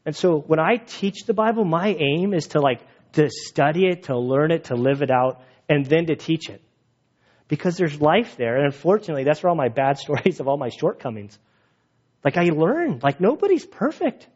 [0.05, 2.80] And so when I teach the Bible, my aim is to like
[3.12, 6.62] to study it, to learn it, to live it out, and then to teach it.
[7.48, 8.56] Because there's life there.
[8.56, 11.38] And unfortunately, that's where all my bad stories of all my shortcomings.
[12.24, 14.26] Like I learned, like nobody's perfect.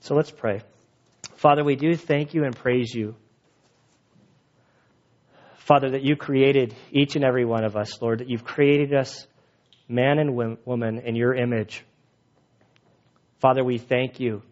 [0.00, 0.60] So let's pray.
[1.36, 3.14] Father, we do thank you and praise you.
[5.58, 9.26] Father, that you created each and every one of us, Lord, that you've created us,
[9.88, 11.84] man and woman, in your image.
[13.38, 14.42] Father, we thank you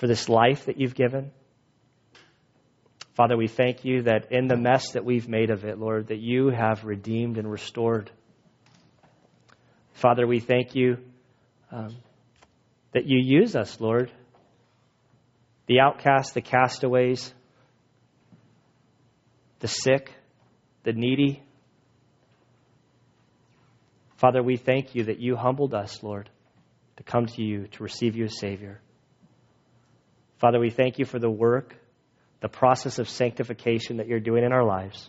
[0.00, 1.30] for this life that you've given.
[3.12, 6.18] Father, we thank you that in the mess that we've made of it, Lord, that
[6.18, 8.10] you have redeemed and restored.
[9.92, 10.96] Father, we thank you
[11.70, 11.94] um,
[12.92, 14.10] that you use us, Lord,
[15.66, 17.34] the outcasts, the castaways,
[19.58, 20.10] the sick,
[20.84, 21.42] the needy.
[24.16, 26.30] Father, we thank you that you humbled us, Lord,
[26.96, 28.80] to come to you, to receive you as Savior.
[30.40, 31.76] Father, we thank you for the work,
[32.40, 35.08] the process of sanctification that you're doing in our lives.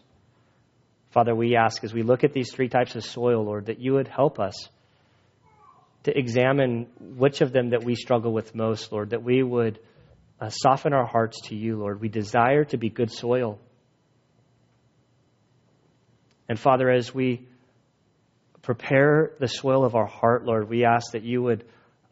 [1.11, 3.93] Father, we ask as we look at these three types of soil, Lord, that you
[3.93, 4.69] would help us
[6.03, 9.79] to examine which of them that we struggle with most, Lord, that we would
[10.39, 12.01] uh, soften our hearts to you, Lord.
[12.01, 13.59] We desire to be good soil.
[16.49, 17.47] And Father, as we
[18.61, 21.63] prepare the soil of our heart, Lord, we ask that you would,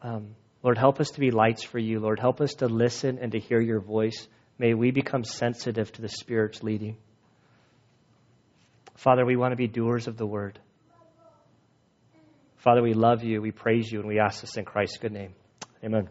[0.02, 2.00] um, Lord, help us to be lights for you.
[2.00, 4.28] Lord, help us to listen and to hear your voice.
[4.58, 6.96] May we become sensitive to the Spirit's leading.
[8.94, 10.58] Father, we want to be doers of the word.
[12.58, 15.32] Father, we love you, we praise you, and we ask this in Christ's good name.
[15.82, 16.08] Amen.